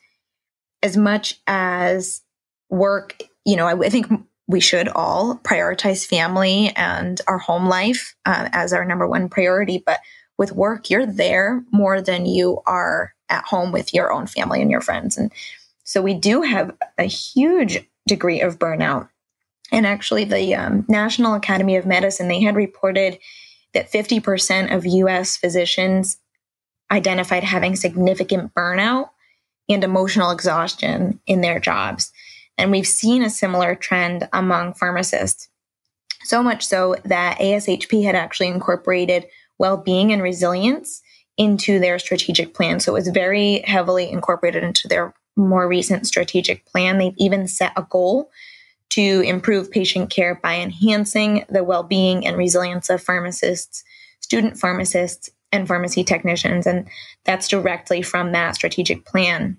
as 0.81 0.97
much 0.97 1.41
as 1.47 2.21
work, 2.69 3.23
you 3.45 3.55
know, 3.55 3.65
I, 3.65 3.85
I 3.85 3.89
think 3.89 4.07
we 4.53 4.59
should 4.59 4.87
all 4.89 5.35
prioritize 5.37 6.05
family 6.05 6.71
and 6.75 7.19
our 7.27 7.39
home 7.39 7.65
life 7.65 8.15
uh, 8.27 8.49
as 8.51 8.71
our 8.71 8.85
number 8.85 9.07
one 9.07 9.27
priority. 9.27 9.81
But 9.83 9.99
with 10.37 10.51
work, 10.51 10.91
you're 10.91 11.07
there 11.07 11.63
more 11.71 12.03
than 12.03 12.27
you 12.27 12.61
are 12.67 13.15
at 13.29 13.45
home 13.45 13.71
with 13.71 13.95
your 13.95 14.13
own 14.13 14.27
family 14.27 14.61
and 14.61 14.69
your 14.69 14.79
friends. 14.79 15.17
And 15.17 15.31
so 15.83 16.03
we 16.03 16.13
do 16.13 16.43
have 16.43 16.71
a 16.99 17.05
huge 17.05 17.83
degree 18.07 18.41
of 18.41 18.59
burnout. 18.59 19.09
And 19.71 19.87
actually, 19.87 20.25
the 20.25 20.53
um, 20.53 20.85
National 20.87 21.33
Academy 21.33 21.75
of 21.75 21.87
Medicine, 21.87 22.27
they 22.27 22.41
had 22.41 22.55
reported 22.55 23.17
that 23.73 23.91
50% 23.91 24.71
of 24.71 24.85
US 24.85 25.35
physicians 25.35 26.17
identified 26.91 27.43
having 27.43 27.75
significant 27.75 28.53
burnout 28.53 29.09
and 29.67 29.83
emotional 29.83 30.29
exhaustion 30.29 31.19
in 31.25 31.41
their 31.41 31.59
jobs. 31.59 32.11
And 32.57 32.71
we've 32.71 32.87
seen 32.87 33.23
a 33.23 33.29
similar 33.29 33.75
trend 33.75 34.27
among 34.33 34.73
pharmacists. 34.73 35.49
So 36.23 36.41
much 36.41 36.65
so 36.65 36.95
that 37.05 37.39
ASHP 37.39 38.03
had 38.03 38.15
actually 38.15 38.47
incorporated 38.47 39.25
well 39.57 39.77
being 39.77 40.11
and 40.11 40.21
resilience 40.21 41.01
into 41.37 41.79
their 41.79 41.99
strategic 41.99 42.53
plan. 42.53 42.79
So 42.79 42.93
it 42.93 42.99
was 42.99 43.07
very 43.07 43.59
heavily 43.65 44.09
incorporated 44.09 44.63
into 44.63 44.87
their 44.87 45.13
more 45.35 45.67
recent 45.67 46.07
strategic 46.07 46.65
plan. 46.65 46.97
They've 46.97 47.13
even 47.17 47.47
set 47.47 47.73
a 47.75 47.87
goal 47.89 48.29
to 48.89 49.21
improve 49.21 49.71
patient 49.71 50.11
care 50.11 50.35
by 50.35 50.59
enhancing 50.59 51.45
the 51.49 51.63
well 51.63 51.83
being 51.83 52.25
and 52.25 52.37
resilience 52.37 52.89
of 52.89 53.01
pharmacists, 53.01 53.83
student 54.19 54.57
pharmacists, 54.57 55.31
and 55.51 55.67
pharmacy 55.67 56.03
technicians. 56.03 56.67
And 56.67 56.87
that's 57.25 57.47
directly 57.47 58.01
from 58.01 58.31
that 58.31 58.55
strategic 58.55 59.05
plan. 59.05 59.57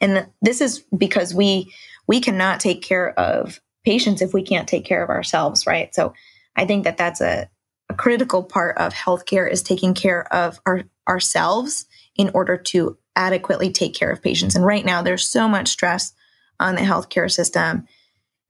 And 0.00 0.26
this 0.42 0.60
is 0.60 0.84
because 0.96 1.34
we 1.34 1.72
we 2.08 2.20
cannot 2.20 2.58
take 2.58 2.82
care 2.82 3.16
of 3.18 3.60
patients 3.84 4.20
if 4.20 4.34
we 4.34 4.42
can't 4.42 4.66
take 4.66 4.84
care 4.84 5.04
of 5.04 5.10
ourselves, 5.10 5.66
right? 5.66 5.94
So 5.94 6.14
I 6.56 6.66
think 6.66 6.84
that 6.84 6.96
that's 6.96 7.20
a, 7.20 7.48
a 7.88 7.94
critical 7.94 8.42
part 8.42 8.76
of 8.78 8.92
healthcare 8.92 9.50
is 9.50 9.62
taking 9.62 9.94
care 9.94 10.32
of 10.32 10.58
our 10.66 10.82
ourselves 11.08 11.86
in 12.16 12.30
order 12.34 12.56
to 12.56 12.98
adequately 13.16 13.72
take 13.72 13.94
care 13.94 14.10
of 14.10 14.22
patients. 14.22 14.54
And 14.54 14.64
right 14.64 14.84
now, 14.84 15.02
there's 15.02 15.26
so 15.26 15.48
much 15.48 15.68
stress 15.68 16.12
on 16.60 16.74
the 16.74 16.82
healthcare 16.82 17.30
system 17.30 17.86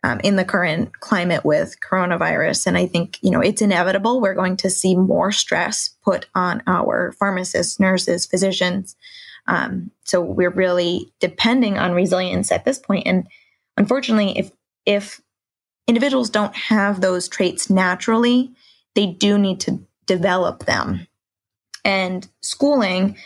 um, 0.03 0.21
in 0.21 0.37
the 0.37 0.45
current 0.45 0.99
climate 1.01 1.45
with 1.45 1.77
coronavirus. 1.81 2.67
And 2.67 2.77
I 2.77 2.87
think, 2.87 3.19
you 3.23 3.31
know, 3.31 3.41
it's 3.41 3.63
inevitable. 3.63 4.21
We're 4.21 4.35
going 4.35 4.57
to 4.59 4.71
see 4.71 4.95
more 4.97 5.33
stress 5.33 5.91
put 6.05 6.27
on 6.35 6.63
our 6.67 7.13
pharmacists, 7.13 7.79
nurses, 7.79 8.27
physicians. 8.27 8.97
Um, 9.47 9.91
so 10.05 10.21
we're 10.21 10.51
really 10.51 11.13
depending 11.21 11.79
on 11.79 11.93
resilience 11.93 12.53
at 12.53 12.65
this 12.65 12.79
point. 12.79 13.07
And 13.07 13.27
unfortunately, 13.79 14.37
if 14.37 14.51
if 14.85 15.21
individuals 15.87 16.29
don't 16.29 16.55
have 16.55 17.01
those 17.01 17.29
traits 17.29 17.71
naturally, 17.71 18.53
they 18.95 19.07
do 19.07 19.39
need 19.39 19.61
to 19.61 19.81
develop 20.07 20.67
them. 20.67 21.07
And 21.85 22.29
schooling 22.43 23.17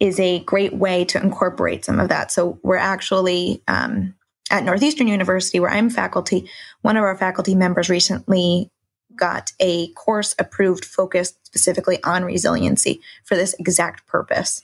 is 0.00 0.18
a 0.18 0.40
great 0.40 0.74
way 0.74 1.04
to 1.04 1.22
incorporate 1.22 1.84
some 1.84 2.00
of 2.00 2.08
that. 2.08 2.32
So 2.32 2.58
we're 2.62 2.76
actually 2.76 3.62
um, 3.68 4.14
at 4.50 4.64
Northeastern 4.64 5.06
University, 5.08 5.60
where 5.60 5.70
I'm 5.70 5.90
faculty, 5.90 6.50
one 6.82 6.96
of 6.96 7.04
our 7.04 7.16
faculty 7.16 7.54
members 7.54 7.88
recently 7.88 8.70
got 9.14 9.52
a 9.60 9.88
course 9.92 10.34
approved 10.38 10.84
focused 10.84 11.46
specifically 11.46 12.02
on 12.02 12.24
resiliency 12.24 13.00
for 13.24 13.36
this 13.36 13.54
exact 13.58 14.06
purpose. 14.06 14.62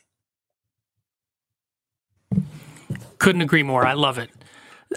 Couldn't 3.18 3.42
agree 3.42 3.62
more. 3.62 3.86
I 3.86 3.92
love 3.92 4.18
it. 4.18 4.30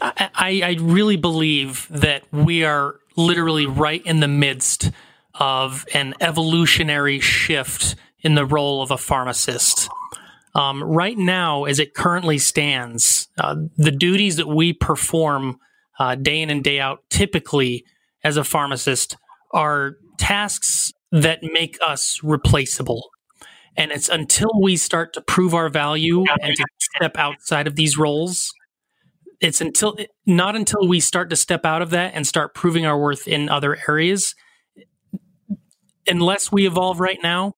I, 0.01 0.61
I 0.63 0.77
really 0.79 1.17
believe 1.17 1.87
that 1.89 2.23
we 2.31 2.63
are 2.63 2.95
literally 3.15 3.65
right 3.65 4.05
in 4.05 4.19
the 4.19 4.27
midst 4.27 4.91
of 5.35 5.85
an 5.93 6.13
evolutionary 6.21 7.19
shift 7.19 7.95
in 8.21 8.35
the 8.35 8.45
role 8.45 8.81
of 8.81 8.91
a 8.91 8.97
pharmacist. 8.97 9.89
Um, 10.55 10.83
right 10.83 11.17
now, 11.17 11.65
as 11.65 11.79
it 11.79 11.93
currently 11.93 12.37
stands, 12.37 13.29
uh, 13.37 13.55
the 13.77 13.91
duties 13.91 14.37
that 14.37 14.47
we 14.47 14.73
perform 14.73 15.59
uh, 15.99 16.15
day 16.15 16.41
in 16.41 16.49
and 16.49 16.63
day 16.63 16.79
out, 16.79 17.03
typically 17.09 17.85
as 18.23 18.35
a 18.35 18.43
pharmacist, 18.43 19.15
are 19.51 19.97
tasks 20.17 20.91
that 21.11 21.43
make 21.43 21.77
us 21.85 22.19
replaceable. 22.23 23.09
And 23.77 23.91
it's 23.91 24.09
until 24.09 24.49
we 24.61 24.75
start 24.75 25.13
to 25.13 25.21
prove 25.21 25.53
our 25.53 25.69
value 25.69 26.25
and 26.41 26.55
to 26.55 26.65
step 26.79 27.17
outside 27.17 27.67
of 27.67 27.75
these 27.75 27.97
roles 27.97 28.53
it's 29.41 29.61
until 29.61 29.97
not 30.25 30.55
until 30.55 30.87
we 30.87 30.99
start 30.99 31.29
to 31.29 31.35
step 31.35 31.65
out 31.65 31.81
of 31.81 31.91
that 31.91 32.13
and 32.13 32.27
start 32.27 32.53
proving 32.53 32.85
our 32.85 32.99
worth 32.99 33.27
in 33.27 33.49
other 33.49 33.77
areas. 33.87 34.35
Unless 36.07 36.51
we 36.51 36.65
evolve 36.65 36.99
right 36.99 37.19
now 37.21 37.53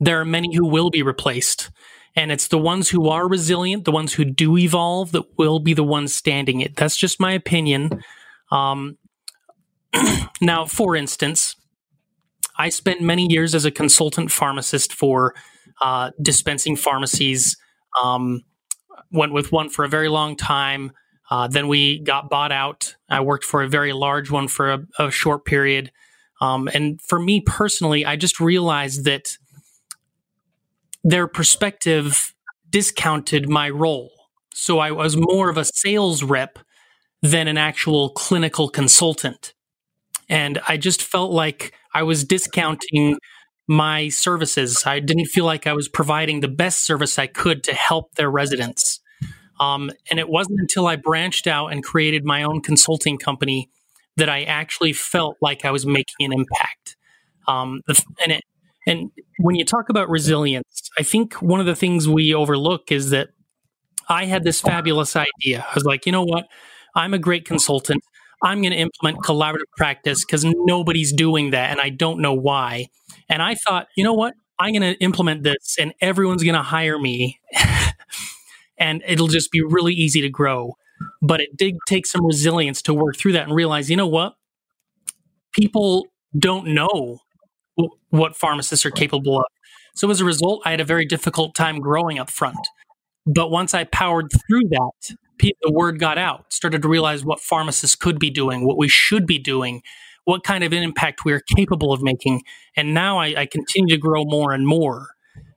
there 0.00 0.20
are 0.20 0.24
many 0.24 0.54
who 0.54 0.66
will 0.66 0.90
be 0.90 1.02
replaced. 1.02 1.70
And 2.16 2.30
it's 2.30 2.48
the 2.48 2.58
ones 2.58 2.90
who 2.90 3.08
are 3.08 3.28
resilient 3.28 3.84
the 3.84 3.92
ones 3.92 4.12
who 4.12 4.24
do 4.24 4.56
evolve 4.56 5.12
that 5.12 5.24
will 5.38 5.58
be 5.58 5.74
the 5.74 5.84
ones 5.84 6.14
standing 6.14 6.60
it. 6.60 6.76
That's 6.76 6.96
just 6.96 7.18
my 7.18 7.32
opinion. 7.32 8.02
Um, 8.52 8.98
now 10.40 10.64
for 10.64 10.96
instance 10.96 11.56
i 12.58 12.68
spent 12.68 13.00
many 13.00 13.26
years 13.30 13.54
as 13.54 13.64
a 13.64 13.70
consultant 13.70 14.30
pharmacist 14.30 14.92
for 14.92 15.34
uh, 15.80 16.10
dispensing 16.22 16.76
pharmacies 16.76 17.56
um, 18.02 18.42
went 19.10 19.32
with 19.32 19.52
one 19.52 19.68
for 19.68 19.84
a 19.84 19.88
very 19.88 20.08
long 20.08 20.36
time. 20.36 20.92
Uh, 21.30 21.48
then 21.48 21.68
we 21.68 21.98
got 22.00 22.28
bought 22.28 22.52
out. 22.52 22.96
I 23.08 23.20
worked 23.20 23.44
for 23.44 23.62
a 23.62 23.68
very 23.68 23.92
large 23.92 24.30
one 24.30 24.48
for 24.48 24.72
a, 24.72 24.86
a 24.98 25.10
short 25.10 25.44
period. 25.44 25.90
Um, 26.40 26.68
and 26.74 27.00
for 27.00 27.18
me 27.18 27.40
personally, 27.40 28.04
I 28.04 28.16
just 28.16 28.40
realized 28.40 29.04
that 29.04 29.38
their 31.02 31.26
perspective 31.26 32.34
discounted 32.70 33.48
my 33.48 33.70
role. 33.70 34.10
So 34.52 34.78
I 34.78 34.90
was 34.90 35.16
more 35.16 35.48
of 35.48 35.56
a 35.56 35.64
sales 35.64 36.22
rep 36.22 36.58
than 37.22 37.48
an 37.48 37.56
actual 37.56 38.10
clinical 38.10 38.68
consultant. 38.68 39.54
And 40.28 40.60
I 40.68 40.76
just 40.76 41.02
felt 41.02 41.32
like 41.32 41.72
I 41.92 42.02
was 42.02 42.24
discounting 42.24 43.18
my 43.66 44.08
services. 44.08 44.84
I 44.86 45.00
didn't 45.00 45.26
feel 45.26 45.44
like 45.44 45.66
I 45.66 45.72
was 45.72 45.88
providing 45.88 46.40
the 46.40 46.48
best 46.48 46.84
service 46.84 47.18
I 47.18 47.26
could 47.26 47.64
to 47.64 47.74
help 47.74 48.14
their 48.14 48.30
residents. 48.30 49.00
Um, 49.60 49.90
and 50.10 50.18
it 50.18 50.28
wasn't 50.28 50.60
until 50.60 50.86
I 50.86 50.96
branched 50.96 51.46
out 51.46 51.68
and 51.68 51.82
created 51.82 52.24
my 52.24 52.42
own 52.42 52.60
consulting 52.60 53.18
company 53.18 53.70
that 54.16 54.28
I 54.28 54.42
actually 54.44 54.92
felt 54.92 55.36
like 55.40 55.64
I 55.64 55.70
was 55.70 55.86
making 55.86 56.26
an 56.26 56.32
impact. 56.32 56.96
Um, 57.46 57.82
and 58.22 58.32
it, 58.32 58.42
and 58.86 59.10
when 59.38 59.54
you 59.56 59.64
talk 59.64 59.88
about 59.88 60.08
resilience, 60.08 60.90
I 60.98 61.02
think 61.02 61.34
one 61.34 61.60
of 61.60 61.66
the 61.66 61.74
things 61.74 62.08
we 62.08 62.34
overlook 62.34 62.92
is 62.92 63.10
that 63.10 63.30
I 64.08 64.26
had 64.26 64.44
this 64.44 64.60
fabulous 64.60 65.16
idea. 65.16 65.64
I 65.68 65.74
was 65.74 65.84
like, 65.84 66.04
you 66.04 66.12
know 66.12 66.24
what? 66.24 66.46
I'm 66.94 67.14
a 67.14 67.18
great 67.18 67.44
consultant. 67.44 68.02
I'm 68.44 68.60
going 68.60 68.72
to 68.72 68.78
implement 68.78 69.18
collaborative 69.24 69.70
practice 69.76 70.24
because 70.24 70.44
nobody's 70.44 71.12
doing 71.12 71.50
that 71.50 71.70
and 71.70 71.80
I 71.80 71.88
don't 71.88 72.20
know 72.20 72.34
why. 72.34 72.88
And 73.28 73.42
I 73.42 73.54
thought, 73.54 73.88
you 73.96 74.04
know 74.04 74.12
what? 74.12 74.34
I'm 74.58 74.72
going 74.72 74.94
to 74.94 75.02
implement 75.02 75.42
this 75.42 75.76
and 75.80 75.94
everyone's 76.00 76.42
going 76.42 76.54
to 76.54 76.62
hire 76.62 76.98
me. 76.98 77.40
and 78.78 79.02
it'll 79.06 79.28
just 79.28 79.50
be 79.50 79.62
really 79.62 79.94
easy 79.94 80.20
to 80.20 80.28
grow. 80.28 80.76
But 81.22 81.40
it 81.40 81.56
did 81.56 81.76
take 81.88 82.06
some 82.06 82.24
resilience 82.24 82.82
to 82.82 82.94
work 82.94 83.16
through 83.16 83.32
that 83.32 83.44
and 83.46 83.54
realize, 83.54 83.90
you 83.90 83.96
know 83.96 84.06
what? 84.06 84.34
People 85.52 86.06
don't 86.38 86.68
know 86.68 87.20
what 88.10 88.36
pharmacists 88.36 88.84
are 88.84 88.90
capable 88.90 89.38
of. 89.38 89.46
So 89.94 90.10
as 90.10 90.20
a 90.20 90.24
result, 90.24 90.62
I 90.64 90.70
had 90.70 90.80
a 90.80 90.84
very 90.84 91.06
difficult 91.06 91.54
time 91.54 91.80
growing 91.80 92.18
up 92.18 92.30
front. 92.30 92.58
But 93.26 93.50
once 93.50 93.74
I 93.74 93.84
powered 93.84 94.30
through 94.30 94.68
that, 94.70 95.16
the 95.38 95.72
word 95.72 95.98
got 95.98 96.18
out, 96.18 96.52
started 96.52 96.82
to 96.82 96.88
realize 96.88 97.24
what 97.24 97.40
pharmacists 97.40 97.96
could 97.96 98.18
be 98.18 98.30
doing, 98.30 98.66
what 98.66 98.78
we 98.78 98.88
should 98.88 99.26
be 99.26 99.38
doing, 99.38 99.82
what 100.24 100.44
kind 100.44 100.64
of 100.64 100.72
an 100.72 100.82
impact 100.82 101.24
we 101.24 101.32
are 101.32 101.42
capable 101.56 101.92
of 101.92 102.02
making. 102.02 102.42
And 102.76 102.94
now 102.94 103.18
I, 103.18 103.34
I 103.42 103.46
continue 103.46 103.94
to 103.94 104.00
grow 104.00 104.24
more 104.24 104.52
and 104.52 104.66
more. 104.66 105.08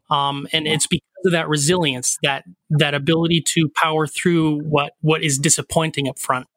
Um, 0.10 0.48
and 0.54 0.68
it's 0.68 0.88
because 0.88 1.04
of 1.26 1.32
that 1.34 1.50
resilience, 1.50 2.18
that 2.24 2.44
that 2.70 2.94
ability 2.94 3.44
to 3.54 3.70
power 3.76 4.08
through 4.08 4.60
what 4.62 4.94
what 5.02 5.24
is 5.24 5.38
disappointing 5.38 6.08
up 6.08 6.18
front. 6.20 6.48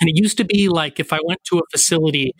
And 0.00 0.08
it 0.08 0.16
used 0.16 0.36
to 0.38 0.44
be 0.44 0.68
like 0.68 1.00
if 1.00 1.12
I 1.12 1.20
went 1.24 1.42
to 1.44 1.58
a 1.58 1.62
facility 1.70 2.32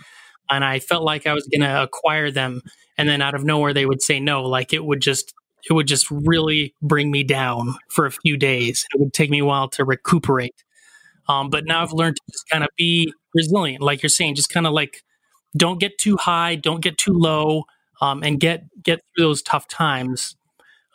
and 0.50 0.64
I 0.64 0.78
felt 0.78 1.04
like 1.04 1.26
I 1.26 1.32
was 1.32 1.46
going 1.46 1.62
to 1.62 1.82
acquire 1.82 2.30
them, 2.30 2.60
and 2.98 3.08
then 3.08 3.22
out 3.22 3.34
of 3.34 3.44
nowhere 3.44 3.72
they 3.72 3.86
would 3.86 4.02
say 4.02 4.20
no, 4.20 4.42
like 4.42 4.72
it 4.72 4.84
would 4.84 5.00
just 5.00 5.32
it 5.68 5.72
would 5.72 5.86
just 5.86 6.10
really 6.10 6.74
bring 6.82 7.10
me 7.10 7.24
down 7.24 7.76
for 7.88 8.06
a 8.06 8.10
few 8.10 8.36
days. 8.36 8.84
It 8.94 9.00
would 9.00 9.12
take 9.12 9.30
me 9.30 9.40
a 9.40 9.44
while 9.44 9.68
to 9.70 9.84
recuperate. 9.84 10.54
Um, 11.28 11.50
but 11.50 11.64
now 11.66 11.82
I've 11.82 11.92
learned 11.92 12.16
to 12.16 12.22
just 12.32 12.48
kind 12.50 12.64
of 12.64 12.70
be 12.76 13.12
resilient, 13.34 13.82
like 13.82 14.02
you're 14.02 14.10
saying, 14.10 14.34
just 14.34 14.50
kind 14.50 14.66
of 14.66 14.72
like 14.72 15.02
don't 15.56 15.78
get 15.78 15.98
too 15.98 16.16
high, 16.16 16.56
don't 16.56 16.80
get 16.80 16.98
too 16.98 17.12
low, 17.12 17.64
um, 18.00 18.22
and 18.22 18.40
get 18.40 18.64
get 18.82 19.00
through 19.16 19.26
those 19.26 19.42
tough 19.42 19.68
times. 19.68 20.36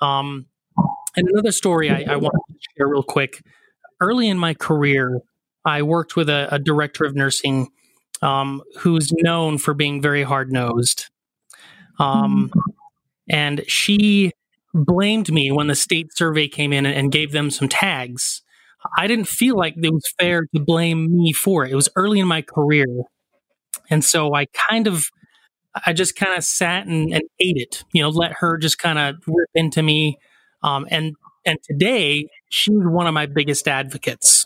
Um, 0.01 0.47
and 1.15 1.27
another 1.29 1.51
story 1.51 1.89
I, 1.89 2.13
I 2.13 2.15
want 2.17 2.35
to 2.49 2.55
share 2.77 2.87
real 2.87 3.03
quick. 3.03 3.41
early 3.99 4.27
in 4.27 4.37
my 4.37 4.53
career, 4.53 5.21
I 5.65 5.81
worked 5.81 6.15
with 6.15 6.29
a, 6.29 6.47
a 6.51 6.59
director 6.59 7.05
of 7.05 7.15
nursing 7.15 7.69
um, 8.21 8.61
who's 8.79 9.11
known 9.13 9.57
for 9.57 9.73
being 9.73 10.01
very 10.01 10.23
hard 10.23 10.51
nosed. 10.51 11.05
Um, 11.99 12.51
and 13.29 13.63
she 13.67 14.31
blamed 14.85 15.31
me 15.31 15.51
when 15.51 15.67
the 15.67 15.75
state 15.75 16.15
survey 16.15 16.47
came 16.47 16.73
in 16.73 16.85
and 16.85 17.11
gave 17.11 17.31
them 17.31 17.49
some 17.49 17.67
tags. 17.67 18.41
I 18.97 19.07
didn't 19.07 19.27
feel 19.27 19.57
like 19.57 19.75
it 19.75 19.93
was 19.93 20.13
fair 20.19 20.45
to 20.53 20.59
blame 20.59 21.17
me 21.17 21.33
for 21.33 21.65
it. 21.65 21.71
It 21.71 21.75
was 21.75 21.89
early 21.95 22.19
in 22.19 22.27
my 22.27 22.41
career. 22.41 22.85
And 23.89 24.03
so 24.03 24.33
I 24.33 24.45
kind 24.45 24.87
of, 24.87 25.05
I 25.85 25.93
just 25.93 26.15
kind 26.15 26.37
of 26.37 26.43
sat 26.43 26.87
and, 26.87 27.13
and, 27.13 27.23
ate 27.39 27.57
it, 27.57 27.83
you 27.91 28.01
know, 28.01 28.09
let 28.09 28.33
her 28.39 28.57
just 28.57 28.79
kind 28.79 28.97
of 28.99 29.15
rip 29.27 29.49
into 29.55 29.81
me. 29.81 30.17
Um, 30.63 30.87
and, 30.89 31.15
and 31.45 31.57
today 31.63 32.27
she's 32.49 32.75
one 32.75 33.07
of 33.07 33.13
my 33.13 33.25
biggest 33.25 33.67
advocates 33.67 34.45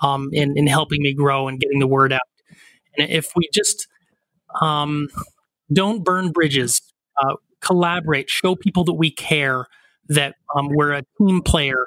um, 0.00 0.30
in, 0.32 0.56
in 0.56 0.66
helping 0.66 1.02
me 1.02 1.14
grow 1.14 1.48
and 1.48 1.60
getting 1.60 1.78
the 1.78 1.86
word 1.86 2.12
out. 2.12 2.20
And 2.96 3.10
if 3.10 3.32
we 3.36 3.48
just 3.52 3.88
um, 4.60 5.08
don't 5.72 6.04
burn 6.04 6.32
bridges, 6.32 6.80
uh, 7.22 7.34
collaborate, 7.62 8.28
show 8.28 8.54
people 8.54 8.84
that 8.84 8.94
we 8.94 9.10
care, 9.10 9.66
that 10.08 10.34
um, 10.56 10.68
we're 10.68 10.92
a 10.92 11.02
team 11.18 11.42
player, 11.42 11.86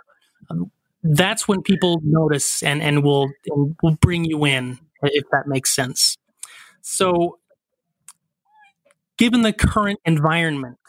um, 0.49 0.71
that's 1.03 1.47
when 1.47 1.61
people 1.61 2.01
notice 2.03 2.63
and, 2.63 2.81
and 2.81 3.03
will 3.03 3.29
and 3.47 3.75
will 3.83 3.95
bring 4.01 4.25
you 4.25 4.45
in, 4.45 4.79
if 5.03 5.23
that 5.31 5.47
makes 5.47 5.75
sense. 5.75 6.17
So, 6.81 7.37
given 9.17 9.43
the 9.43 9.53
current 9.53 9.99
environment 10.05 10.79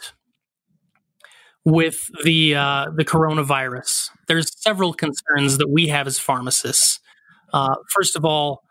with 1.65 2.11
the 2.25 2.55
uh, 2.55 2.87
the 2.97 3.05
coronavirus, 3.05 4.09
there's 4.27 4.51
several 4.59 4.95
concerns 4.95 5.59
that 5.59 5.69
we 5.69 5.89
have 5.89 6.07
as 6.07 6.19
pharmacists. 6.19 7.01
Uh, 7.53 7.75
first 7.91 8.17
of 8.17 8.25
all, 8.25 8.63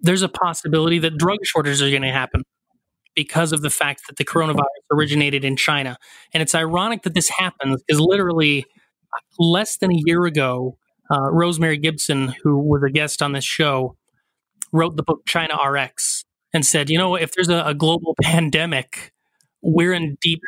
there's 0.00 0.22
a 0.22 0.28
possibility 0.28 0.98
that 0.98 1.16
drug 1.16 1.38
shortages 1.44 1.80
are 1.80 1.90
going 1.90 2.02
to 2.02 2.10
happen 2.10 2.42
because 3.18 3.50
of 3.50 3.62
the 3.62 3.70
fact 3.70 4.02
that 4.06 4.16
the 4.16 4.24
coronavirus 4.24 4.62
originated 4.92 5.44
in 5.44 5.56
China. 5.56 5.98
And 6.32 6.40
it's 6.40 6.54
ironic 6.54 7.02
that 7.02 7.14
this 7.14 7.28
happens 7.28 7.82
because 7.82 8.00
literally 8.00 8.64
less 9.40 9.76
than 9.76 9.90
a 9.90 10.00
year 10.04 10.24
ago, 10.24 10.78
uh, 11.10 11.28
Rosemary 11.32 11.78
Gibson, 11.78 12.32
who 12.44 12.56
was 12.56 12.84
a 12.84 12.90
guest 12.90 13.20
on 13.20 13.32
this 13.32 13.44
show, 13.44 13.96
wrote 14.72 14.94
the 14.94 15.02
book 15.02 15.22
China 15.26 15.56
RX 15.60 16.24
and 16.54 16.64
said, 16.64 16.90
you 16.90 16.96
know, 16.96 17.16
if 17.16 17.34
there's 17.34 17.48
a, 17.48 17.64
a 17.64 17.74
global 17.74 18.14
pandemic, 18.22 19.12
we're 19.62 19.92
in 19.92 20.16
deep, 20.20 20.38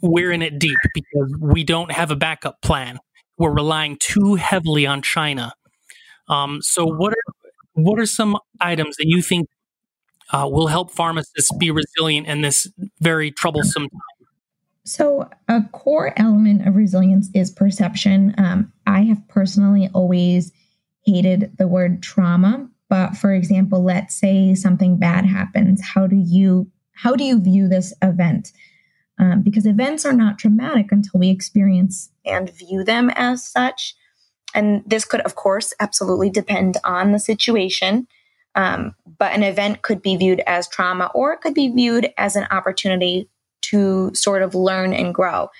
we're 0.00 0.30
in 0.30 0.42
it 0.42 0.60
deep 0.60 0.78
because 0.94 1.34
we 1.40 1.64
don't 1.64 1.90
have 1.90 2.12
a 2.12 2.16
backup 2.16 2.62
plan. 2.62 3.00
We're 3.36 3.52
relying 3.52 3.96
too 3.98 4.36
heavily 4.36 4.86
on 4.86 5.02
China. 5.02 5.54
Um, 6.28 6.62
so, 6.62 6.84
what 6.84 7.12
are 7.14 7.34
what 7.72 7.98
are 7.98 8.06
some 8.06 8.38
items 8.60 8.96
that 8.98 9.08
you 9.08 9.22
think 9.22 9.48
uh, 10.32 10.48
will 10.50 10.68
help 10.68 10.90
pharmacists 10.90 11.52
be 11.58 11.70
resilient 11.70 12.26
in 12.26 12.40
this 12.40 12.68
very 13.00 13.30
troublesome 13.30 13.88
time? 13.88 14.28
So, 14.84 15.28
a 15.48 15.62
core 15.72 16.12
element 16.16 16.66
of 16.66 16.74
resilience 16.74 17.28
is 17.34 17.50
perception. 17.50 18.34
Um, 18.38 18.72
I 18.86 19.02
have 19.02 19.26
personally 19.28 19.90
always 19.92 20.52
hated 21.04 21.56
the 21.58 21.68
word 21.68 22.02
trauma, 22.02 22.68
but 22.88 23.16
for 23.16 23.32
example, 23.32 23.82
let's 23.82 24.14
say 24.14 24.54
something 24.54 24.96
bad 24.96 25.26
happens. 25.26 25.82
How 25.82 26.06
do 26.06 26.16
you 26.16 26.70
how 26.92 27.14
do 27.14 27.24
you 27.24 27.40
view 27.40 27.68
this 27.68 27.94
event? 28.02 28.52
Um, 29.18 29.42
because 29.42 29.66
events 29.66 30.04
are 30.04 30.12
not 30.12 30.38
traumatic 30.38 30.92
until 30.92 31.20
we 31.20 31.30
experience 31.30 32.10
and 32.24 32.50
view 32.50 32.84
them 32.84 33.10
as 33.10 33.46
such. 33.46 33.94
And 34.54 34.82
this 34.86 35.04
could, 35.04 35.20
of 35.20 35.34
course, 35.34 35.72
absolutely 35.78 36.30
depend 36.30 36.78
on 36.84 37.12
the 37.12 37.18
situation. 37.18 38.06
Um, 38.54 38.94
but 39.18 39.32
an 39.32 39.42
event 39.42 39.82
could 39.82 40.02
be 40.02 40.16
viewed 40.16 40.40
as 40.46 40.68
trauma 40.68 41.10
or 41.14 41.32
it 41.32 41.40
could 41.40 41.54
be 41.54 41.68
viewed 41.68 42.12
as 42.18 42.34
an 42.34 42.46
opportunity 42.50 43.28
to 43.62 44.10
sort 44.14 44.42
of 44.42 44.54
learn 44.54 44.92
and 44.92 45.14
grow. 45.14 45.50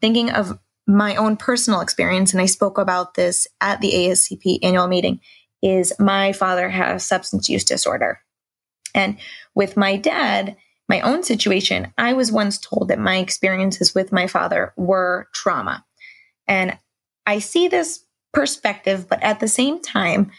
Thinking 0.00 0.30
of 0.30 0.58
my 0.86 1.16
own 1.16 1.36
personal 1.36 1.80
experience, 1.80 2.32
and 2.32 2.40
I 2.40 2.46
spoke 2.46 2.78
about 2.78 3.14
this 3.14 3.46
at 3.60 3.80
the 3.80 3.92
ASCP 3.92 4.60
annual 4.62 4.88
meeting, 4.88 5.20
is 5.62 5.92
my 5.98 6.32
father 6.32 6.68
has 6.68 7.04
substance 7.04 7.48
use 7.48 7.64
disorder. 7.64 8.20
And 8.94 9.18
with 9.54 9.76
my 9.76 9.96
dad, 9.96 10.56
my 10.88 11.00
own 11.00 11.22
situation, 11.22 11.92
I 11.96 12.12
was 12.12 12.32
once 12.32 12.58
told 12.58 12.88
that 12.88 12.98
my 12.98 13.18
experiences 13.18 13.94
with 13.94 14.12
my 14.12 14.26
father 14.26 14.72
were 14.76 15.28
trauma. 15.32 15.84
And 16.48 16.76
I 17.26 17.38
see 17.38 17.68
this 17.68 18.04
perspective, 18.32 19.08
but 19.08 19.22
at 19.22 19.40
the 19.40 19.48
same 19.48 19.80
time, 19.80 20.32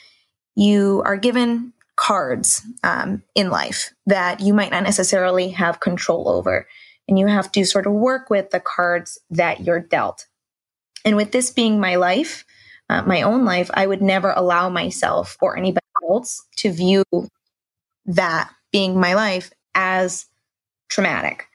you 0.56 1.01
are 1.06 1.17
given 1.17 1.72
cards 1.95 2.62
um, 2.84 3.23
in 3.36 3.49
life 3.49 3.93
that 4.06 4.39
you 4.39 4.53
might 4.53 4.71
not 4.71 4.84
necessarily 4.84 5.49
have 5.49 5.79
control 5.79 6.27
over. 6.27 6.67
And 7.08 7.19
you 7.19 7.27
have 7.27 7.51
to 7.51 7.65
sort 7.65 7.86
of 7.86 7.93
work 7.93 8.29
with 8.29 8.49
the 8.51 8.60
cards 8.60 9.19
that 9.29 9.62
you're 9.62 9.79
dealt. 9.79 10.27
And 11.06 11.15
with 11.17 11.32
this 11.32 11.51
being 11.51 11.79
my 11.79 11.95
life, 11.95 12.45
uh, 12.89 13.01
my 13.03 13.21
own 13.21 13.45
life, 13.45 13.69
I 13.73 13.88
would 13.88 14.01
never 14.01 14.32
allow 14.32 14.69
myself 14.69 15.38
or 15.41 15.58
anybody 15.58 15.86
else 16.10 16.45
to 16.58 16.71
view 16.71 17.03
that 18.06 18.49
being 18.71 18.99
my 18.99 19.13
life 19.13 19.51
as 19.75 20.25
traumatic. 20.89 21.47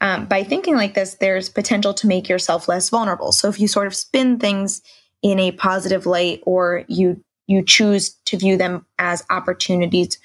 Um, 0.00 0.26
by 0.26 0.42
thinking 0.42 0.74
like 0.74 0.94
this, 0.94 1.14
there's 1.14 1.48
potential 1.48 1.94
to 1.94 2.08
make 2.08 2.28
yourself 2.28 2.68
less 2.68 2.90
vulnerable. 2.90 3.30
So 3.32 3.48
if 3.48 3.60
you 3.60 3.68
sort 3.68 3.86
of 3.86 3.94
spin 3.94 4.38
things 4.38 4.82
in 5.22 5.38
a 5.38 5.52
positive 5.52 6.06
light 6.06 6.40
or 6.44 6.84
you 6.88 7.22
you 7.46 7.64
choose 7.64 8.10
to 8.26 8.36
view 8.36 8.56
them 8.56 8.86
as 8.98 9.24
opportunities 9.30 10.18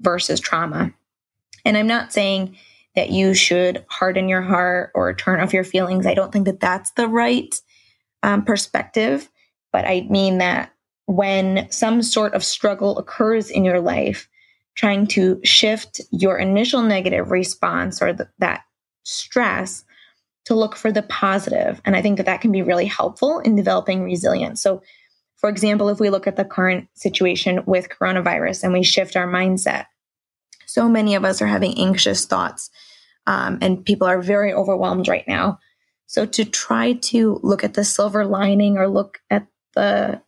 versus 0.00 0.40
trauma. 0.40 0.92
And 1.64 1.76
I'm 1.76 1.86
not 1.86 2.12
saying 2.12 2.56
that 2.94 3.10
you 3.10 3.34
should 3.34 3.84
harden 3.88 4.28
your 4.28 4.42
heart 4.42 4.90
or 4.94 5.12
turn 5.14 5.40
off 5.40 5.52
your 5.52 5.64
feelings. 5.64 6.06
I 6.06 6.14
don't 6.14 6.32
think 6.32 6.46
that 6.46 6.60
that's 6.60 6.90
the 6.92 7.08
right 7.08 7.54
um, 8.22 8.44
perspective. 8.44 9.28
But 9.72 9.84
I 9.84 10.06
mean 10.08 10.38
that 10.38 10.72
when 11.06 11.70
some 11.70 12.02
sort 12.02 12.34
of 12.34 12.44
struggle 12.44 12.98
occurs 12.98 13.50
in 13.50 13.64
your 13.64 13.80
life, 13.80 14.28
trying 14.74 15.06
to 15.08 15.40
shift 15.42 16.00
your 16.10 16.38
initial 16.38 16.82
negative 16.82 17.30
response 17.30 18.00
or 18.00 18.12
the, 18.12 18.28
that 18.38 18.62
stress 19.02 19.84
to 20.44 20.54
look 20.54 20.76
for 20.76 20.92
the 20.92 21.02
positive. 21.02 21.80
And 21.84 21.96
I 21.96 22.02
think 22.02 22.16
that 22.16 22.26
that 22.26 22.40
can 22.40 22.52
be 22.52 22.62
really 22.62 22.86
helpful 22.86 23.40
in 23.40 23.56
developing 23.56 24.02
resilience. 24.02 24.62
So, 24.62 24.82
for 25.38 25.48
example, 25.48 25.88
if 25.88 26.00
we 26.00 26.10
look 26.10 26.26
at 26.26 26.36
the 26.36 26.44
current 26.44 26.88
situation 26.94 27.62
with 27.64 27.88
coronavirus 27.88 28.64
and 28.64 28.72
we 28.72 28.82
shift 28.82 29.16
our 29.16 29.26
mindset, 29.26 29.86
so 30.66 30.88
many 30.88 31.14
of 31.14 31.24
us 31.24 31.40
are 31.40 31.46
having 31.46 31.78
anxious 31.78 32.26
thoughts 32.26 32.70
um, 33.26 33.58
and 33.62 33.84
people 33.84 34.06
are 34.06 34.20
very 34.20 34.52
overwhelmed 34.52 35.06
right 35.06 35.26
now. 35.28 35.60
So, 36.06 36.26
to 36.26 36.44
try 36.44 36.94
to 36.94 37.38
look 37.42 37.62
at 37.62 37.74
the 37.74 37.84
silver 37.84 38.24
lining 38.24 38.78
or 38.78 38.88
look 38.88 39.18
at 39.30 39.46
the 39.74 40.22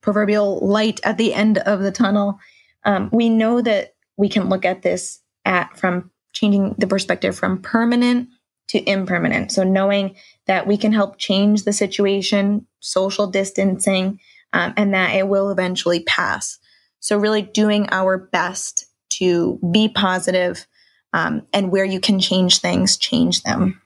proverbial 0.00 0.66
light 0.66 1.00
at 1.04 1.18
the 1.18 1.34
end 1.34 1.58
of 1.58 1.80
the 1.80 1.92
tunnel, 1.92 2.38
um, 2.84 3.10
we 3.12 3.28
know 3.28 3.60
that 3.60 3.94
we 4.16 4.28
can 4.28 4.48
look 4.48 4.64
at 4.64 4.82
this 4.82 5.20
at 5.44 5.76
from 5.76 6.10
changing 6.32 6.74
the 6.78 6.86
perspective 6.86 7.36
from 7.36 7.60
permanent 7.60 8.28
to 8.72 8.90
impermanent. 8.90 9.52
So 9.52 9.64
knowing 9.64 10.16
that 10.46 10.66
we 10.66 10.78
can 10.78 10.92
help 10.92 11.18
change 11.18 11.64
the 11.64 11.74
situation, 11.74 12.66
social 12.80 13.26
distancing, 13.26 14.18
um, 14.54 14.72
and 14.78 14.94
that 14.94 15.14
it 15.14 15.28
will 15.28 15.50
eventually 15.50 16.00
pass. 16.04 16.58
So 16.98 17.18
really 17.18 17.42
doing 17.42 17.86
our 17.90 18.16
best 18.16 18.86
to 19.10 19.60
be 19.70 19.90
positive, 19.90 20.66
um, 21.12 21.46
and 21.52 21.70
where 21.70 21.84
you 21.84 22.00
can 22.00 22.18
change 22.18 22.60
things, 22.60 22.96
change 22.96 23.42
them. 23.42 23.82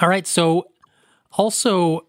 All 0.00 0.08
right. 0.08 0.26
So 0.26 0.66
also 1.30 2.08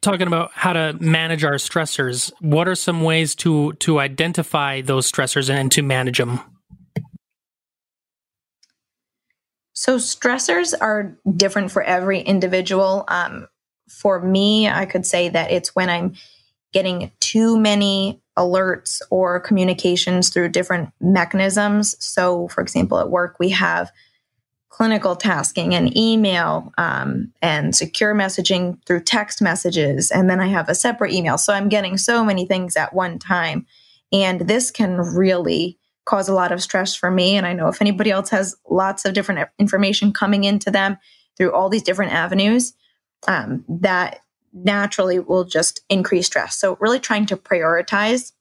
talking 0.00 0.26
about 0.26 0.50
how 0.54 0.72
to 0.72 0.96
manage 1.00 1.44
our 1.44 1.54
stressors, 1.54 2.32
what 2.40 2.66
are 2.66 2.74
some 2.74 3.02
ways 3.02 3.36
to 3.36 3.74
to 3.74 4.00
identify 4.00 4.80
those 4.80 5.10
stressors 5.10 5.48
and 5.48 5.70
to 5.70 5.82
manage 5.82 6.18
them? 6.18 6.40
So, 9.80 9.96
stressors 9.96 10.74
are 10.78 11.16
different 11.38 11.72
for 11.72 11.82
every 11.82 12.20
individual. 12.20 13.02
Um, 13.08 13.48
for 13.88 14.20
me, 14.20 14.68
I 14.68 14.84
could 14.84 15.06
say 15.06 15.30
that 15.30 15.52
it's 15.52 15.74
when 15.74 15.88
I'm 15.88 16.16
getting 16.74 17.10
too 17.18 17.58
many 17.58 18.20
alerts 18.36 19.00
or 19.10 19.40
communications 19.40 20.28
through 20.28 20.50
different 20.50 20.90
mechanisms. 21.00 21.96
So, 21.98 22.48
for 22.48 22.60
example, 22.60 22.98
at 22.98 23.08
work, 23.08 23.36
we 23.40 23.48
have 23.48 23.90
clinical 24.68 25.16
tasking 25.16 25.74
and 25.74 25.96
email 25.96 26.74
um, 26.76 27.32
and 27.40 27.74
secure 27.74 28.14
messaging 28.14 28.84
through 28.84 29.04
text 29.04 29.40
messages. 29.40 30.10
And 30.10 30.28
then 30.28 30.40
I 30.40 30.48
have 30.48 30.68
a 30.68 30.74
separate 30.74 31.12
email. 31.12 31.38
So, 31.38 31.54
I'm 31.54 31.70
getting 31.70 31.96
so 31.96 32.22
many 32.22 32.44
things 32.44 32.76
at 32.76 32.92
one 32.92 33.18
time. 33.18 33.64
And 34.12 34.42
this 34.42 34.70
can 34.70 34.98
really 34.98 35.78
cause 36.10 36.28
a 36.28 36.34
lot 36.34 36.50
of 36.50 36.60
stress 36.60 36.96
for 36.96 37.08
me. 37.08 37.36
And 37.36 37.46
I 37.46 37.52
know 37.52 37.68
if 37.68 37.80
anybody 37.80 38.10
else 38.10 38.30
has 38.30 38.56
lots 38.68 39.04
of 39.04 39.14
different 39.14 39.48
information 39.60 40.12
coming 40.12 40.42
into 40.42 40.68
them 40.68 40.98
through 41.36 41.52
all 41.52 41.68
these 41.68 41.84
different 41.84 42.12
avenues, 42.12 42.72
um, 43.28 43.64
that 43.68 44.18
naturally 44.52 45.20
will 45.20 45.44
just 45.44 45.82
increase 45.88 46.26
stress. 46.26 46.56
So, 46.56 46.76
really 46.80 46.98
trying 46.98 47.26
to 47.26 47.36
prioritize 47.36 48.32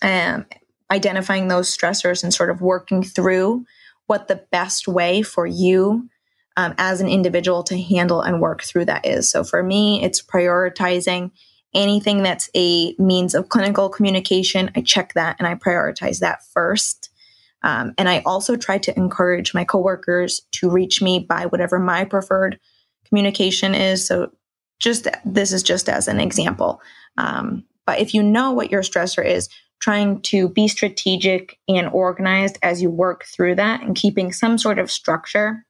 um, 0.00 0.46
identifying 0.92 1.48
those 1.48 1.76
stressors 1.76 2.22
and 2.22 2.32
sort 2.32 2.50
of 2.50 2.60
working 2.60 3.02
through 3.02 3.66
what 4.06 4.28
the 4.28 4.44
best 4.52 4.86
way 4.86 5.22
for 5.22 5.44
you 5.44 6.08
um, 6.56 6.72
as 6.78 7.00
an 7.00 7.08
individual 7.08 7.64
to 7.64 7.80
handle 7.80 8.20
and 8.20 8.40
work 8.40 8.62
through 8.62 8.84
that 8.84 9.04
is. 9.04 9.28
So, 9.28 9.42
for 9.42 9.64
me, 9.64 10.04
it's 10.04 10.22
prioritizing 10.22 11.32
anything 11.74 12.22
that's 12.22 12.50
a 12.54 12.94
means 12.98 13.34
of 13.34 13.48
clinical 13.48 13.88
communication. 13.88 14.70
I 14.76 14.82
check 14.82 15.14
that 15.14 15.36
and 15.38 15.46
I 15.46 15.54
prioritize 15.54 16.20
that 16.20 16.44
first. 16.52 17.10
Um, 17.62 17.94
and 17.96 18.08
I 18.08 18.22
also 18.26 18.56
try 18.56 18.78
to 18.78 18.96
encourage 18.96 19.54
my 19.54 19.64
coworkers 19.64 20.42
to 20.52 20.70
reach 20.70 21.00
me 21.00 21.20
by 21.20 21.46
whatever 21.46 21.78
my 21.78 22.04
preferred 22.04 22.58
communication 23.06 23.74
is. 23.74 24.06
So, 24.06 24.32
just 24.80 25.06
this 25.24 25.52
is 25.52 25.62
just 25.62 25.88
as 25.88 26.08
an 26.08 26.18
example. 26.18 26.82
Um, 27.16 27.64
but 27.86 28.00
if 28.00 28.14
you 28.14 28.22
know 28.22 28.50
what 28.50 28.72
your 28.72 28.82
stressor 28.82 29.24
is, 29.24 29.48
trying 29.80 30.20
to 30.22 30.48
be 30.48 30.66
strategic 30.68 31.58
and 31.68 31.88
organized 31.88 32.58
as 32.62 32.82
you 32.82 32.90
work 32.90 33.24
through 33.24 33.56
that 33.56 33.82
and 33.82 33.96
keeping 33.96 34.32
some 34.32 34.58
sort 34.58 34.78
of 34.78 34.90
structure 34.90 35.64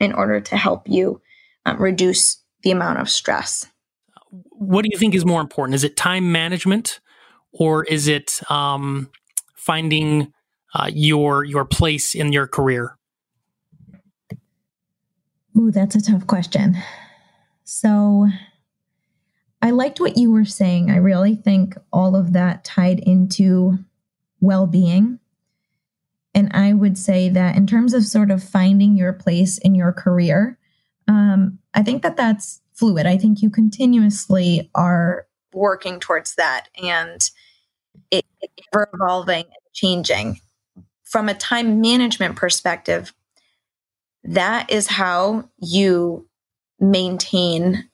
in 0.00 0.12
order 0.12 0.40
to 0.40 0.56
help 0.56 0.88
you 0.88 1.20
um, 1.66 1.80
reduce 1.80 2.42
the 2.62 2.70
amount 2.70 2.98
of 2.98 3.08
stress. 3.08 3.66
What 4.58 4.82
do 4.82 4.90
you 4.92 4.98
think 4.98 5.14
is 5.14 5.24
more 5.24 5.40
important? 5.40 5.76
Is 5.76 5.84
it 5.84 5.96
time 5.96 6.32
management 6.32 7.00
or 7.52 7.84
is 7.84 8.08
it 8.08 8.40
um, 8.50 9.10
finding 9.54 10.32
uh, 10.74 10.90
your 10.92 11.44
your 11.44 11.64
place 11.64 12.14
in 12.14 12.32
your 12.32 12.46
career? 12.46 12.98
Ooh, 15.56 15.70
that's 15.70 15.94
a 15.94 16.02
tough 16.02 16.26
question. 16.26 16.76
So 17.64 18.28
I 19.60 19.70
liked 19.70 20.00
what 20.00 20.16
you 20.16 20.30
were 20.30 20.44
saying. 20.44 20.90
I 20.90 20.96
really 20.96 21.34
think 21.34 21.76
all 21.92 22.14
of 22.14 22.32
that 22.32 22.64
tied 22.64 23.00
into 23.00 23.78
well 24.40 24.66
being. 24.66 25.18
And 26.34 26.50
I 26.52 26.72
would 26.72 26.96
say 26.96 27.28
that 27.30 27.56
in 27.56 27.66
terms 27.66 27.94
of 27.94 28.04
sort 28.04 28.30
of 28.30 28.42
finding 28.42 28.96
your 28.96 29.12
place 29.12 29.58
in 29.58 29.74
your 29.74 29.92
career, 29.92 30.58
um, 31.08 31.58
I 31.74 31.82
think 31.82 32.02
that 32.02 32.16
that's 32.16 32.60
fluid. 32.78 33.06
I 33.06 33.18
think 33.18 33.42
you 33.42 33.50
continuously 33.50 34.70
are 34.74 35.26
working 35.52 35.98
towards 35.98 36.34
that 36.36 36.68
and 36.82 37.28
it, 38.10 38.24
ever 38.72 38.88
evolving 38.94 39.44
and 39.44 39.72
changing. 39.72 40.40
From 41.04 41.28
a 41.28 41.34
time 41.34 41.80
management 41.80 42.36
perspective, 42.36 43.12
that 44.24 44.70
is 44.70 44.86
how 44.86 45.48
you 45.58 46.28
maintain 46.78 47.88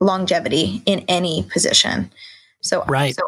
longevity 0.00 0.82
in 0.84 1.04
any 1.08 1.44
position. 1.44 2.10
So, 2.60 2.84
right. 2.84 3.14
so 3.14 3.22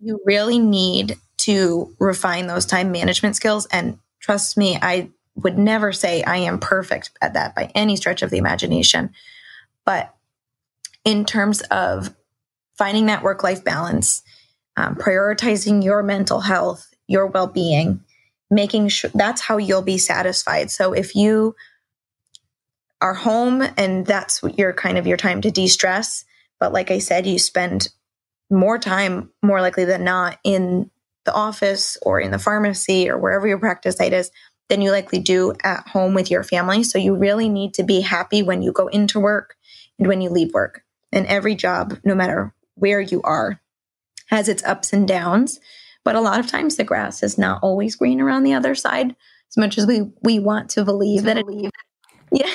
you 0.00 0.20
really 0.24 0.58
need 0.58 1.16
to 1.38 1.94
refine 1.98 2.46
those 2.46 2.66
time 2.66 2.92
management 2.92 3.36
skills. 3.36 3.66
And 3.66 3.98
trust 4.20 4.56
me, 4.56 4.78
I 4.80 5.10
would 5.34 5.58
never 5.58 5.92
say 5.92 6.22
I 6.22 6.38
am 6.38 6.58
perfect 6.58 7.10
at 7.20 7.34
that 7.34 7.54
by 7.54 7.70
any 7.74 7.96
stretch 7.96 8.22
of 8.22 8.30
the 8.30 8.38
imagination. 8.38 9.10
But 9.84 10.14
in 11.04 11.24
terms 11.24 11.60
of 11.62 12.14
finding 12.76 13.06
that 13.06 13.22
work 13.22 13.42
life 13.42 13.64
balance, 13.64 14.22
um, 14.76 14.94
prioritizing 14.94 15.84
your 15.84 16.02
mental 16.02 16.40
health, 16.40 16.88
your 17.06 17.26
well 17.26 17.46
being, 17.46 18.00
making 18.50 18.88
sure 18.88 19.10
that's 19.14 19.40
how 19.40 19.56
you'll 19.56 19.82
be 19.82 19.98
satisfied. 19.98 20.70
So 20.70 20.92
if 20.92 21.14
you 21.14 21.54
are 23.02 23.14
home 23.14 23.62
and 23.76 24.06
that's 24.06 24.42
your 24.56 24.72
kind 24.72 24.96
of 24.96 25.06
your 25.06 25.16
time 25.16 25.40
to 25.42 25.50
de-stress 25.50 26.24
but 26.60 26.72
like 26.72 26.90
i 26.90 26.98
said 26.98 27.26
you 27.26 27.38
spend 27.38 27.88
more 28.48 28.78
time 28.78 29.28
more 29.42 29.60
likely 29.60 29.84
than 29.84 30.04
not 30.04 30.38
in 30.44 30.88
the 31.24 31.34
office 31.34 31.98
or 32.02 32.20
in 32.20 32.30
the 32.30 32.38
pharmacy 32.38 33.10
or 33.10 33.18
wherever 33.18 33.46
your 33.46 33.58
practice 33.58 33.96
site 33.96 34.12
is 34.12 34.30
than 34.68 34.80
you 34.80 34.90
likely 34.90 35.18
do 35.18 35.52
at 35.64 35.86
home 35.88 36.14
with 36.14 36.30
your 36.30 36.44
family 36.44 36.84
so 36.84 36.96
you 36.96 37.14
really 37.14 37.48
need 37.48 37.74
to 37.74 37.82
be 37.82 38.00
happy 38.00 38.42
when 38.42 38.62
you 38.62 38.72
go 38.72 38.86
into 38.86 39.18
work 39.18 39.56
and 39.98 40.06
when 40.06 40.20
you 40.20 40.30
leave 40.30 40.54
work 40.54 40.81
and 41.12 41.26
every 41.26 41.54
job 41.54 41.98
no 42.04 42.14
matter 42.14 42.54
where 42.74 43.00
you 43.00 43.20
are 43.22 43.60
has 44.28 44.48
its 44.48 44.64
ups 44.64 44.92
and 44.92 45.06
downs 45.06 45.60
but 46.04 46.16
a 46.16 46.20
lot 46.20 46.40
of 46.40 46.46
times 46.46 46.76
the 46.76 46.84
grass 46.84 47.22
is 47.22 47.38
not 47.38 47.60
always 47.62 47.96
green 47.96 48.20
around 48.20 48.42
the 48.42 48.54
other 48.54 48.74
side 48.74 49.14
as 49.50 49.56
much 49.56 49.76
as 49.78 49.86
we 49.86 50.10
we 50.22 50.38
want 50.38 50.70
to 50.70 50.84
believe 50.84 51.24
that 51.24 51.38
it 51.38 51.46
yeah, 52.32 52.50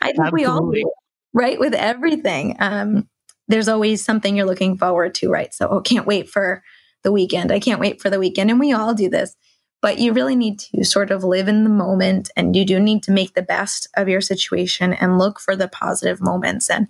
I 0.00 0.12
think 0.12 0.20
Absolutely. 0.20 0.40
we 0.40 0.44
all 0.44 0.70
do, 0.70 0.90
right 1.32 1.58
with 1.58 1.74
everything. 1.74 2.56
Um, 2.60 3.08
there's 3.48 3.68
always 3.68 4.04
something 4.04 4.36
you're 4.36 4.46
looking 4.46 4.76
forward 4.76 5.14
to, 5.16 5.28
right? 5.28 5.52
So, 5.52 5.68
oh, 5.68 5.80
can't 5.80 6.06
wait 6.06 6.28
for 6.28 6.62
the 7.02 7.12
weekend. 7.12 7.50
I 7.50 7.60
can't 7.60 7.80
wait 7.80 8.00
for 8.00 8.10
the 8.10 8.18
weekend, 8.18 8.50
and 8.50 8.60
we 8.60 8.72
all 8.72 8.94
do 8.94 9.08
this. 9.08 9.34
But 9.80 9.98
you 9.98 10.12
really 10.12 10.34
need 10.34 10.58
to 10.60 10.84
sort 10.84 11.10
of 11.10 11.24
live 11.24 11.48
in 11.48 11.64
the 11.64 11.70
moment, 11.70 12.30
and 12.36 12.54
you 12.54 12.64
do 12.64 12.78
need 12.78 13.02
to 13.04 13.12
make 13.12 13.34
the 13.34 13.42
best 13.42 13.88
of 13.96 14.08
your 14.08 14.20
situation 14.20 14.92
and 14.92 15.18
look 15.18 15.40
for 15.40 15.56
the 15.56 15.68
positive 15.68 16.20
moments. 16.20 16.70
And 16.70 16.88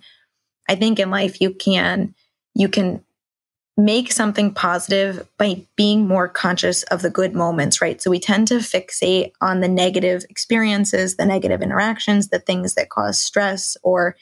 I 0.69 0.75
think 0.75 0.99
in 0.99 1.09
life 1.09 1.41
you 1.41 1.53
can 1.53 2.13
you 2.53 2.69
can 2.69 3.03
make 3.75 4.11
something 4.11 4.53
positive 4.53 5.27
by 5.37 5.65
being 5.75 6.07
more 6.07 6.27
conscious 6.27 6.83
of 6.83 7.01
the 7.01 7.09
good 7.09 7.33
moments, 7.33 7.81
right? 7.81 8.01
So 8.01 8.11
we 8.11 8.19
tend 8.19 8.49
to 8.49 8.55
fixate 8.55 9.31
on 9.41 9.61
the 9.61 9.69
negative 9.69 10.25
experiences, 10.29 11.15
the 11.15 11.25
negative 11.25 11.61
interactions, 11.61 12.27
the 12.27 12.39
things 12.39 12.75
that 12.75 12.89
cause 12.89 13.19
stress 13.19 13.77
or 13.81 14.17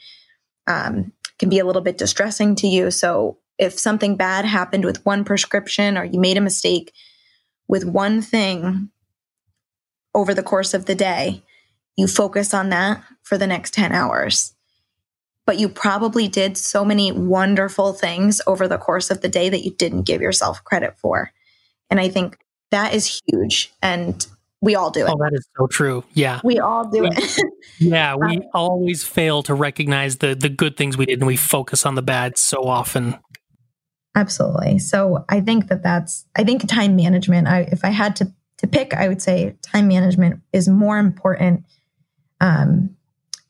um, 0.68 1.12
can 1.38 1.48
be 1.48 1.58
a 1.58 1.66
little 1.66 1.82
bit 1.82 1.98
distressing 1.98 2.54
to 2.56 2.68
you. 2.68 2.90
So 2.92 3.38
if 3.58 3.78
something 3.78 4.16
bad 4.16 4.44
happened 4.44 4.84
with 4.84 5.04
one 5.04 5.24
prescription 5.24 5.98
or 5.98 6.04
you 6.04 6.20
made 6.20 6.36
a 6.36 6.40
mistake 6.42 6.92
with 7.66 7.84
one 7.84 8.22
thing 8.22 8.90
over 10.14 10.34
the 10.34 10.42
course 10.42 10.72
of 10.72 10.86
the 10.86 10.94
day, 10.94 11.42
you 11.96 12.06
focus 12.06 12.54
on 12.54 12.68
that 12.68 13.02
for 13.22 13.36
the 13.36 13.46
next 13.46 13.74
10 13.74 13.90
hours 13.90 14.54
but 15.48 15.58
you 15.58 15.66
probably 15.66 16.28
did 16.28 16.58
so 16.58 16.84
many 16.84 17.10
wonderful 17.10 17.94
things 17.94 18.38
over 18.46 18.68
the 18.68 18.76
course 18.76 19.10
of 19.10 19.22
the 19.22 19.30
day 19.30 19.48
that 19.48 19.64
you 19.64 19.70
didn't 19.70 20.02
give 20.02 20.20
yourself 20.20 20.62
credit 20.62 20.94
for. 20.98 21.32
And 21.88 21.98
I 21.98 22.10
think 22.10 22.36
that 22.70 22.92
is 22.92 23.22
huge. 23.24 23.72
And 23.80 24.26
we 24.60 24.74
all 24.74 24.90
do 24.90 25.06
it. 25.06 25.10
Oh, 25.10 25.16
that 25.16 25.32
is 25.32 25.48
so 25.56 25.66
true. 25.66 26.04
Yeah. 26.12 26.42
We 26.44 26.58
all 26.58 26.90
do 26.90 27.06
it. 27.06 27.40
yeah. 27.78 28.14
We 28.14 28.36
um, 28.36 28.42
always 28.52 29.04
fail 29.04 29.42
to 29.44 29.54
recognize 29.54 30.18
the, 30.18 30.34
the 30.34 30.50
good 30.50 30.76
things 30.76 30.98
we 30.98 31.06
did 31.06 31.18
and 31.18 31.26
we 31.26 31.36
focus 31.36 31.86
on 31.86 31.94
the 31.94 32.02
bad 32.02 32.36
so 32.36 32.64
often. 32.64 33.16
Absolutely. 34.14 34.78
So 34.80 35.24
I 35.30 35.40
think 35.40 35.68
that 35.68 35.82
that's, 35.82 36.26
I 36.36 36.44
think 36.44 36.68
time 36.68 36.94
management, 36.94 37.48
I, 37.48 37.60
if 37.72 37.86
I 37.86 37.88
had 37.88 38.16
to, 38.16 38.30
to 38.58 38.66
pick, 38.66 38.92
I 38.92 39.08
would 39.08 39.22
say 39.22 39.56
time 39.62 39.88
management 39.88 40.42
is 40.52 40.68
more 40.68 40.98
important 40.98 41.64
um, 42.38 42.97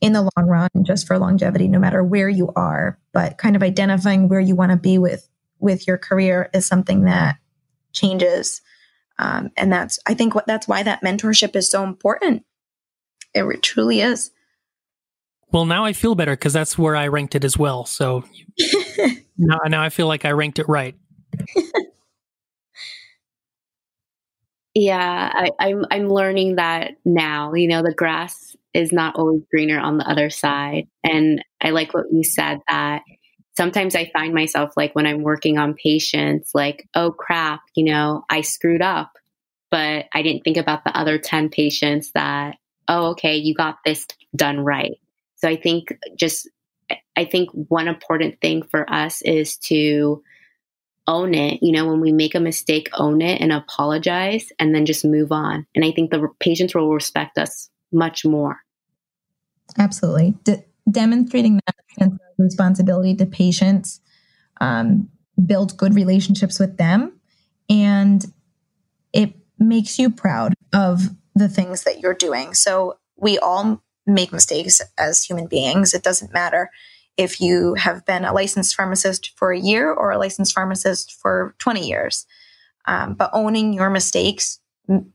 in 0.01 0.13
the 0.13 0.21
long 0.21 0.47
run 0.47 0.69
just 0.83 1.05
for 1.05 1.17
longevity 1.17 1.67
no 1.67 1.79
matter 1.79 2.03
where 2.03 2.29
you 2.29 2.51
are 2.55 2.97
but 3.11 3.37
kind 3.37 3.55
of 3.55 3.63
identifying 3.63 4.29
where 4.29 4.39
you 4.39 4.55
want 4.55 4.71
to 4.71 4.77
be 4.77 4.97
with 4.97 5.27
with 5.59 5.87
your 5.87 5.97
career 5.97 6.49
is 6.53 6.65
something 6.65 7.03
that 7.03 7.37
changes. 7.93 8.61
Um, 9.17 9.51
and 9.57 9.71
that's 9.71 9.99
i 10.07 10.13
think 10.13 10.33
what 10.33 10.47
that's 10.47 10.67
why 10.67 10.81
that 10.81 11.03
mentorship 11.03 11.55
is 11.55 11.69
so 11.69 11.83
important. 11.83 12.45
It 13.33 13.61
truly 13.61 14.01
is. 14.01 14.31
Well 15.51 15.65
now 15.65 15.83
i 15.83 15.93
feel 15.93 16.15
better 16.15 16.33
because 16.33 16.53
that's 16.53 16.77
where 16.77 16.95
i 16.95 17.07
ranked 17.07 17.35
it 17.35 17.43
as 17.43 17.57
well 17.57 17.85
so 17.85 18.23
now, 19.37 19.57
now 19.67 19.81
i 19.81 19.89
feel 19.89 20.07
like 20.07 20.23
i 20.25 20.31
ranked 20.31 20.59
it 20.59 20.69
right. 20.69 20.95
Yeah 24.75 25.31
I, 25.33 25.49
I'm, 25.59 25.83
I'm 25.89 26.09
learning 26.09 26.57
that 26.57 26.91
now 27.03 27.53
you 27.53 27.67
know 27.67 27.81
the 27.81 27.93
grass 27.93 28.55
is 28.73 28.91
not 28.91 29.15
always 29.15 29.41
greener 29.51 29.79
on 29.79 29.97
the 29.97 30.09
other 30.09 30.29
side. 30.29 30.87
And 31.03 31.43
I 31.61 31.71
like 31.71 31.93
what 31.93 32.05
you 32.11 32.23
said 32.23 32.59
that 32.67 33.01
sometimes 33.57 33.95
I 33.95 34.09
find 34.13 34.33
myself 34.33 34.71
like 34.77 34.95
when 34.95 35.05
I'm 35.05 35.21
working 35.21 35.57
on 35.57 35.73
patients, 35.73 36.51
like, 36.53 36.87
oh 36.95 37.11
crap, 37.11 37.61
you 37.75 37.83
know, 37.83 38.23
I 38.29 38.41
screwed 38.41 38.81
up, 38.81 39.11
but 39.69 40.05
I 40.13 40.21
didn't 40.21 40.43
think 40.43 40.57
about 40.57 40.83
the 40.83 40.97
other 40.97 41.17
10 41.17 41.49
patients 41.49 42.11
that, 42.13 42.55
oh, 42.87 43.07
okay, 43.11 43.35
you 43.35 43.53
got 43.53 43.79
this 43.85 44.07
done 44.35 44.61
right. 44.61 44.97
So 45.35 45.49
I 45.49 45.57
think 45.57 45.93
just, 46.17 46.49
I 47.17 47.25
think 47.25 47.49
one 47.51 47.87
important 47.87 48.39
thing 48.39 48.63
for 48.63 48.89
us 48.91 49.21
is 49.21 49.57
to 49.57 50.23
own 51.05 51.33
it. 51.33 51.61
You 51.61 51.73
know, 51.73 51.85
when 51.85 51.99
we 51.99 52.11
make 52.11 52.35
a 52.35 52.39
mistake, 52.39 52.87
own 52.93 53.21
it 53.21 53.41
and 53.41 53.51
apologize 53.51 54.51
and 54.57 54.73
then 54.73 54.85
just 54.85 55.03
move 55.03 55.31
on. 55.31 55.67
And 55.75 55.83
I 55.83 55.91
think 55.91 56.11
the 56.11 56.29
patients 56.39 56.75
will 56.75 56.93
respect 56.93 57.37
us 57.37 57.69
much 57.91 58.25
more. 58.25 58.59
Absolutely. 59.77 60.35
De- 60.43 60.63
demonstrating 60.89 61.59
that 61.65 61.75
sense 61.97 62.13
of 62.13 62.19
responsibility 62.37 63.15
to 63.15 63.25
patients 63.25 63.99
um, 64.61 65.09
builds 65.45 65.73
good 65.73 65.93
relationships 65.93 66.59
with 66.59 66.77
them 66.77 67.19
and 67.69 68.25
it 69.13 69.33
makes 69.57 69.99
you 69.99 70.09
proud 70.09 70.53
of 70.73 71.09
the 71.35 71.49
things 71.49 71.83
that 71.83 71.99
you're 71.99 72.13
doing. 72.13 72.53
So 72.53 72.97
we 73.15 73.37
all 73.39 73.83
make 74.05 74.33
mistakes 74.33 74.81
as 74.97 75.23
human 75.23 75.47
beings. 75.47 75.93
It 75.93 76.03
doesn't 76.03 76.33
matter 76.33 76.69
if 77.17 77.41
you 77.41 77.75
have 77.75 78.05
been 78.05 78.25
a 78.25 78.33
licensed 78.33 78.75
pharmacist 78.75 79.33
for 79.35 79.51
a 79.51 79.59
year 79.59 79.91
or 79.91 80.11
a 80.11 80.17
licensed 80.17 80.53
pharmacist 80.53 81.13
for 81.13 81.53
20 81.59 81.87
years. 81.87 82.25
Um, 82.85 83.13
but 83.13 83.29
owning 83.33 83.73
your 83.73 83.89
mistakes 83.89 84.59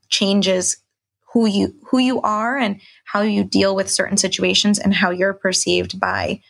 changes 0.09 0.77
who 1.35 1.47
you 1.47 1.75
who 1.91 1.99
you 1.99 2.21
are 2.23 2.57
and 2.57 2.81
how 3.05 3.21
you 3.21 3.45
deal 3.45 3.77
with 3.77 3.91
certain 3.91 4.17
situations 4.17 4.79
and 4.79 4.95
how 4.95 5.11
you're 5.11 5.35
perceived 5.35 6.01
by 6.01 6.41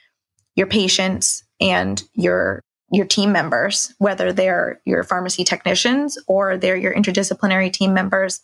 your 0.54 0.68
patients 0.68 1.42
and 1.60 2.04
your 2.12 2.62
your 2.92 3.06
team 3.06 3.32
members 3.32 3.92
whether 3.98 4.32
they're 4.32 4.80
your 4.84 5.02
pharmacy 5.02 5.42
technicians 5.42 6.16
or 6.28 6.56
they're 6.56 6.76
your 6.76 6.94
interdisciplinary 6.94 7.72
team 7.72 7.92
members 7.92 8.40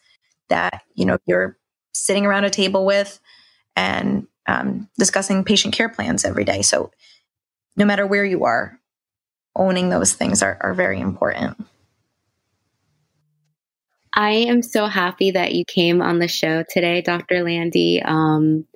that 0.49 0.83
you 0.95 1.05
know 1.05 1.19
you're 1.27 1.57
sitting 1.93 2.27
around 2.27 2.45
a 2.45 2.51
table 2.51 2.85
with 2.85 3.21
and 3.77 4.27
um, 4.47 4.89
discussing 4.99 5.45
patient 5.45 5.75
care 5.75 5.89
plans 5.89 6.25
every 6.25 6.45
day. 6.45 6.63
So 6.63 6.91
no 7.77 7.85
matter 7.85 8.07
where 8.07 8.25
you 8.25 8.45
are 8.45 8.79
owning 9.55 9.91
those 9.91 10.13
things 10.13 10.43
are, 10.43 10.59
are 10.61 10.75
very 10.75 11.01
important 11.01 11.57
I 14.15 14.31
am 14.31 14.63
so 14.63 14.87
happy 14.87 15.31
that 15.33 15.55
you 15.55 15.65
came 15.65 16.03
on 16.03 16.19
the 16.19 16.29
show 16.29 16.65
today, 16.69 17.01
Dr. 17.01 17.43
Landi. 17.43 18.03
Um, 18.03 18.67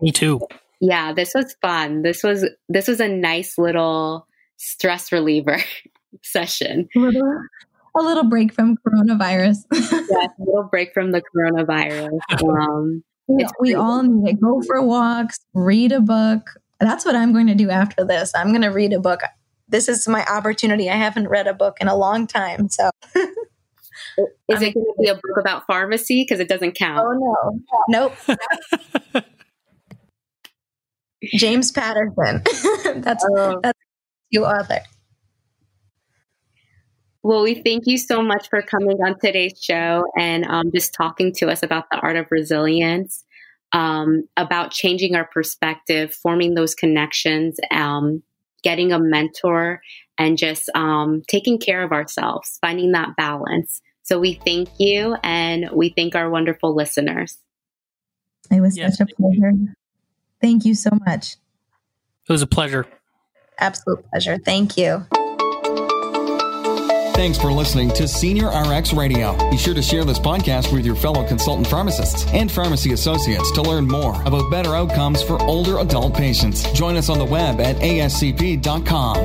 Me 0.00 0.12
too. 0.12 0.40
Yeah, 0.80 1.12
this 1.12 1.32
was 1.34 1.56
fun. 1.60 2.02
This 2.02 2.22
was 2.22 2.44
this 2.68 2.86
was 2.86 3.00
a 3.00 3.08
nice 3.08 3.58
little 3.58 4.26
stress 4.56 5.10
reliever 5.10 5.58
session. 6.22 6.88
A 6.94 6.98
little, 6.98 7.40
a 7.96 8.02
little 8.02 8.24
break 8.24 8.52
from 8.52 8.76
coronavirus. 8.86 9.56
yeah, 9.72 10.26
a 10.26 10.30
little 10.38 10.68
break 10.70 10.92
from 10.92 11.12
the 11.12 11.22
coronavirus. 11.22 12.18
Um, 12.42 13.02
yeah, 13.28 13.48
we 13.58 13.74
all 13.74 14.02
need 14.02 14.32
to 14.32 14.36
go 14.36 14.62
for 14.62 14.80
walks, 14.82 15.40
read 15.54 15.92
a 15.92 16.00
book. 16.00 16.50
That's 16.78 17.04
what 17.04 17.16
I'm 17.16 17.32
going 17.32 17.46
to 17.46 17.54
do 17.54 17.70
after 17.70 18.04
this. 18.04 18.32
I'm 18.34 18.50
going 18.50 18.62
to 18.62 18.68
read 18.68 18.92
a 18.92 19.00
book. 19.00 19.20
This 19.68 19.88
is 19.88 20.06
my 20.06 20.24
opportunity. 20.26 20.88
I 20.90 20.96
haven't 20.96 21.28
read 21.28 21.46
a 21.46 21.54
book 21.54 21.78
in 21.80 21.88
a 21.88 21.96
long 21.96 22.26
time, 22.26 22.68
so 22.68 22.90
Is 24.18 24.62
it 24.62 24.74
going 24.74 24.86
to 24.86 24.94
be 24.98 25.08
a 25.08 25.14
book 25.14 25.38
about 25.38 25.66
pharmacy? 25.66 26.22
Because 26.22 26.40
it 26.40 26.48
doesn't 26.48 26.72
count. 26.72 27.06
Oh, 27.06 27.62
no. 27.88 28.12
Nope. 29.14 29.24
James 31.24 31.72
Patterson. 31.72 32.42
that's, 33.02 33.26
oh. 33.36 33.60
that's 33.62 33.78
you 34.30 34.44
author. 34.44 34.80
Well, 37.22 37.42
we 37.42 37.54
thank 37.54 37.84
you 37.86 37.98
so 37.98 38.22
much 38.22 38.48
for 38.48 38.62
coming 38.62 38.98
on 39.04 39.18
today's 39.18 39.58
show 39.60 40.04
and 40.16 40.44
um, 40.44 40.70
just 40.72 40.94
talking 40.94 41.32
to 41.38 41.48
us 41.48 41.64
about 41.64 41.86
the 41.90 41.98
art 41.98 42.16
of 42.16 42.26
resilience, 42.30 43.24
um, 43.72 44.28
about 44.36 44.70
changing 44.70 45.16
our 45.16 45.28
perspective, 45.32 46.14
forming 46.14 46.54
those 46.54 46.76
connections, 46.76 47.58
um, 47.72 48.22
getting 48.62 48.92
a 48.92 49.00
mentor, 49.00 49.80
and 50.18 50.38
just 50.38 50.70
um, 50.76 51.22
taking 51.28 51.58
care 51.58 51.82
of 51.82 51.90
ourselves, 51.90 52.58
finding 52.60 52.92
that 52.92 53.16
balance. 53.16 53.82
So 54.06 54.20
we 54.20 54.34
thank 54.34 54.68
you 54.78 55.16
and 55.24 55.68
we 55.72 55.88
thank 55.88 56.14
our 56.14 56.30
wonderful 56.30 56.76
listeners. 56.76 57.38
It 58.52 58.60
was 58.60 58.78
yes, 58.78 58.98
such 58.98 59.10
a 59.10 59.14
pleasure. 59.16 59.50
You. 59.50 59.68
Thank 60.40 60.64
you 60.64 60.76
so 60.76 60.90
much. 61.04 61.32
It 62.28 62.32
was 62.32 62.40
a 62.40 62.46
pleasure. 62.46 62.86
Absolute 63.58 64.08
pleasure. 64.08 64.38
Thank 64.38 64.76
you. 64.76 65.04
Thanks 67.16 67.36
for 67.36 67.50
listening 67.50 67.88
to 67.94 68.04
SenioRx 68.04 68.96
Radio. 68.96 69.36
Be 69.50 69.56
sure 69.56 69.74
to 69.74 69.82
share 69.82 70.04
this 70.04 70.20
podcast 70.20 70.72
with 70.72 70.86
your 70.86 70.94
fellow 70.94 71.26
consultant 71.26 71.66
pharmacists 71.66 72.26
and 72.28 72.52
pharmacy 72.52 72.92
associates 72.92 73.50
to 73.52 73.62
learn 73.62 73.88
more 73.88 74.22
about 74.22 74.48
better 74.52 74.76
outcomes 74.76 75.20
for 75.20 75.42
older 75.42 75.80
adult 75.80 76.14
patients. 76.14 76.70
Join 76.72 76.94
us 76.94 77.08
on 77.08 77.18
the 77.18 77.24
web 77.24 77.60
at 77.60 77.74
ascp.com. 77.76 79.16